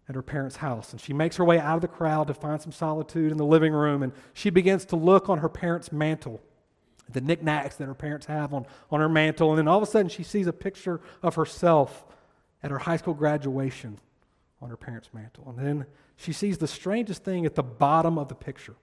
at 0.09 0.14
her 0.14 0.23
parents' 0.23 0.57
house. 0.57 0.92
And 0.92 1.01
she 1.01 1.12
makes 1.12 1.37
her 1.37 1.44
way 1.44 1.59
out 1.59 1.77
of 1.77 1.83
the 1.83 1.88
crowd 1.88 2.27
to 2.29 2.35
find 2.35 2.61
some 2.61 2.73
solitude 2.73 3.31
in 3.31 3.38
the 3.38 3.44
living 3.44 3.73
room, 3.73 4.03
and 4.03 4.12
she 4.33 4.51
begins 4.51 4.85
to 4.87 4.97
look 4.97 5.29
on 5.29 5.38
her 5.38 5.49
parents' 5.49 5.92
mantle, 5.92 6.40
the 7.11 7.21
knickknacks 7.21 7.77
that 7.77 7.87
her 7.87 7.94
parents 7.94 8.27
have 8.27 8.53
on, 8.53 8.66
on 8.90 9.01
her 9.01 9.09
mantle. 9.09 9.51
And 9.51 9.59
then 9.59 9.68
all 9.68 9.79
of 9.79 9.83
a 9.83 9.87
sudden, 9.87 10.09
she 10.09 10.23
sees 10.23 10.47
a 10.47 10.53
picture 10.53 11.01
of 11.23 11.35
herself 11.35 12.05
at 12.62 12.71
her 12.71 12.79
high 12.79 12.97
school 12.97 13.14
graduation 13.14 13.99
on 14.61 14.71
her 14.71 14.77
parents' 14.77 15.11
mantle. 15.12 15.44
And 15.49 15.59
then 15.59 15.87
she 16.16 16.33
sees 16.33 16.59
the 16.59 16.66
strangest 16.66 17.25
thing 17.25 17.47
at 17.47 17.55
the 17.55 17.62
bottom 17.62 18.18
of 18.18 18.29
the 18.29 18.35
picture 18.35 18.77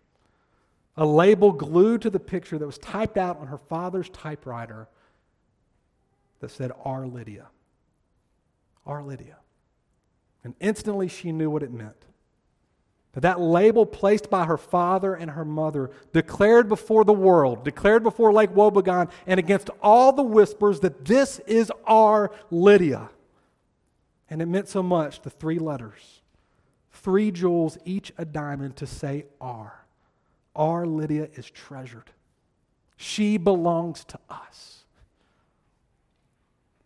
a 0.98 1.06
label 1.06 1.52
glued 1.52 2.02
to 2.04 2.10
the 2.10 2.20
picture 2.20 2.58
that 2.58 2.66
was 2.66 2.78
typed 2.78 3.18
out 3.18 3.40
on 3.40 3.48
her 3.48 3.58
father's 3.58 4.10
typewriter 4.10 4.88
that 6.40 6.52
said, 6.52 6.72
Our 6.84 7.06
Lydia. 7.06 7.48
Our 8.86 9.04
Lydia. 9.04 9.38
And 10.44 10.54
instantly 10.60 11.08
she 11.08 11.32
knew 11.32 11.50
what 11.50 11.64
it 11.64 11.72
meant. 11.72 12.06
That 13.16 13.40
label 13.40 13.86
placed 13.86 14.30
by 14.30 14.46
her 14.46 14.58
father 14.58 15.16
and 15.16 15.32
her 15.32 15.46
mother 15.46 15.90
declared 16.12 16.68
before 16.68 17.06
the 17.06 17.14
world, 17.14 17.64
declared 17.64 18.04
before 18.04 18.34
Lake 18.34 18.52
Wobegon, 18.52 19.10
and 19.26 19.40
against 19.40 19.70
all 19.82 20.12
the 20.12 20.24
whispers 20.24 20.82
that 20.82 21.06
this 21.06 21.40
is 21.48 21.72
our 21.88 22.32
Lydia. 22.52 23.10
And 24.30 24.42
it 24.42 24.48
meant 24.48 24.68
so 24.68 24.84
much, 24.84 25.22
the 25.22 25.30
three 25.30 25.60
letters, 25.60 26.22
three 26.92 27.32
jewels, 27.32 27.78
each 27.86 28.12
a 28.18 28.26
diamond, 28.26 28.76
to 28.78 28.88
say 28.88 29.26
"our." 29.40 29.86
Our 30.56 30.86
Lydia 30.86 31.30
is 31.36 31.50
treasured. 31.50 32.12
She 32.98 33.38
belongs 33.38 34.04
to 34.06 34.20
us. 34.30 34.84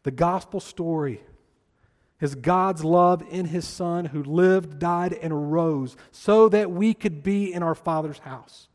The 0.04 0.12
gospel 0.12 0.60
story 0.60 1.22
is 2.20 2.36
God's 2.36 2.84
love 2.84 3.24
in 3.30 3.46
his 3.46 3.68
Son 3.68 4.06
who 4.06 4.24
lived, 4.24 4.80
died, 4.80 5.14
and 5.14 5.52
rose 5.52 5.96
so 6.12 6.50
that 6.50 6.72
we 6.72 6.94
could 6.94 7.24
be 7.24 7.54
in 7.54 7.64
our 7.64 7.76
Father's 7.76 8.20
house. 8.20 8.68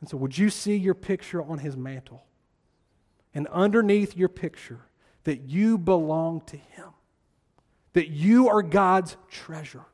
And 0.00 0.08
so, 0.08 0.16
would 0.18 0.36
you 0.36 0.50
see 0.50 0.76
your 0.76 0.94
picture 0.94 1.42
on 1.42 1.58
his 1.58 1.76
mantle? 1.76 2.24
And 3.34 3.46
underneath 3.48 4.16
your 4.16 4.28
picture, 4.28 4.80
that 5.24 5.42
you 5.42 5.76
belong 5.76 6.40
to 6.42 6.56
him, 6.56 6.90
that 7.94 8.08
you 8.08 8.48
are 8.48 8.62
God's 8.62 9.16
treasure. 9.30 9.84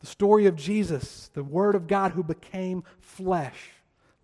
The 0.00 0.06
story 0.06 0.46
of 0.46 0.54
Jesus, 0.54 1.30
the 1.34 1.42
Word 1.42 1.74
of 1.74 1.86
God 1.86 2.12
who 2.12 2.22
became 2.22 2.84
flesh, 3.00 3.73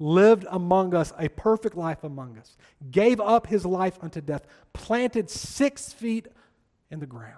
lived 0.01 0.47
among 0.51 0.95
us 0.95 1.13
a 1.19 1.29
perfect 1.29 1.77
life 1.77 2.03
among 2.03 2.37
us, 2.39 2.57
gave 2.91 3.21
up 3.21 3.47
his 3.47 3.65
life 3.65 3.99
unto 4.01 4.21
death, 4.21 4.47
planted 4.73 5.31
six 5.31 5.93
feet 5.93 6.27
in 6.91 6.99
the 6.99 7.07
ground. 7.07 7.37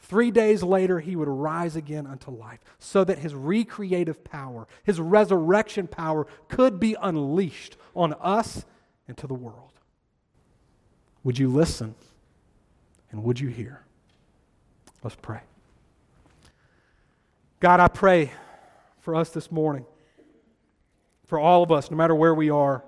Three 0.00 0.30
days 0.30 0.62
later, 0.62 1.00
he 1.00 1.16
would 1.16 1.28
rise 1.28 1.74
again 1.74 2.06
unto 2.06 2.30
life 2.30 2.60
so 2.78 3.02
that 3.04 3.18
his 3.18 3.34
recreative 3.34 4.22
power, 4.22 4.68
his 4.84 5.00
resurrection 5.00 5.88
power, 5.88 6.26
could 6.48 6.78
be 6.78 6.96
unleashed 7.00 7.76
on 7.94 8.12
us 8.20 8.64
and 9.08 9.16
to 9.16 9.26
the 9.26 9.34
world. 9.34 9.70
Would 11.24 11.38
you 11.38 11.48
listen 11.48 11.94
and 13.10 13.24
would 13.24 13.40
you 13.40 13.48
hear? 13.48 13.82
Let's 15.02 15.16
pray. 15.16 15.40
God, 17.58 17.80
I 17.80 17.88
pray 17.88 18.32
for 19.00 19.16
us 19.16 19.30
this 19.30 19.50
morning, 19.50 19.86
for 21.26 21.38
all 21.38 21.62
of 21.62 21.72
us, 21.72 21.90
no 21.90 21.96
matter 21.96 22.14
where 22.14 22.34
we 22.34 22.50
are, 22.50 22.84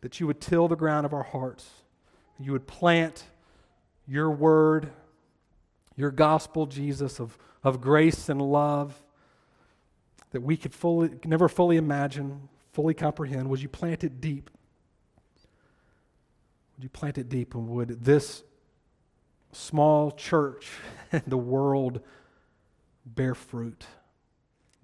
that 0.00 0.20
you 0.20 0.26
would 0.26 0.40
till 0.40 0.68
the 0.68 0.76
ground 0.76 1.04
of 1.06 1.12
our 1.12 1.22
hearts. 1.22 1.68
You 2.38 2.52
would 2.52 2.66
plant 2.66 3.24
your 4.06 4.30
word, 4.30 4.90
your 5.96 6.10
gospel, 6.10 6.66
Jesus, 6.66 7.18
of, 7.18 7.36
of 7.64 7.80
grace 7.80 8.28
and 8.28 8.40
love 8.40 9.02
that 10.30 10.42
we 10.42 10.56
could 10.56 10.72
fully, 10.72 11.10
never 11.24 11.48
fully 11.48 11.76
imagine, 11.76 12.48
fully 12.72 12.94
comprehend. 12.94 13.48
Would 13.48 13.62
you 13.62 13.68
plant 13.68 14.04
it 14.04 14.20
deep? 14.20 14.50
Would 16.76 16.84
you 16.84 16.90
plant 16.90 17.18
it 17.18 17.28
deep? 17.28 17.54
And 17.54 17.68
would 17.68 18.04
this 18.04 18.42
small 19.52 20.10
church 20.10 20.68
and 21.12 21.22
the 21.26 21.38
world 21.38 22.00
bear 23.04 23.34
fruit? 23.34 23.86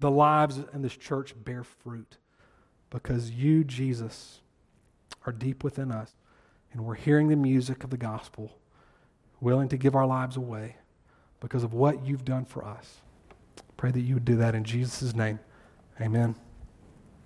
The 0.03 0.11
lives 0.11 0.59
in 0.73 0.81
this 0.81 0.97
church 0.97 1.33
bear 1.45 1.63
fruit 1.63 2.17
because 2.89 3.31
you, 3.31 3.63
Jesus, 3.63 4.41
are 5.25 5.31
deep 5.31 5.63
within 5.63 5.93
us 5.93 6.11
and 6.73 6.83
we're 6.83 6.95
hearing 6.95 7.29
the 7.29 7.37
music 7.37 7.85
of 7.85 7.89
the 7.89 7.95
gospel, 7.95 8.51
willing 9.39 9.69
to 9.69 9.77
give 9.77 9.95
our 9.95 10.05
lives 10.05 10.35
away 10.35 10.75
because 11.39 11.63
of 11.63 11.73
what 11.73 12.05
you've 12.05 12.25
done 12.25 12.43
for 12.43 12.65
us. 12.65 12.97
Pray 13.77 13.91
that 13.91 14.01
you 14.01 14.15
would 14.15 14.25
do 14.25 14.35
that 14.35 14.55
in 14.55 14.65
Jesus' 14.65 15.15
name. 15.15 15.39
Amen. 16.01 16.35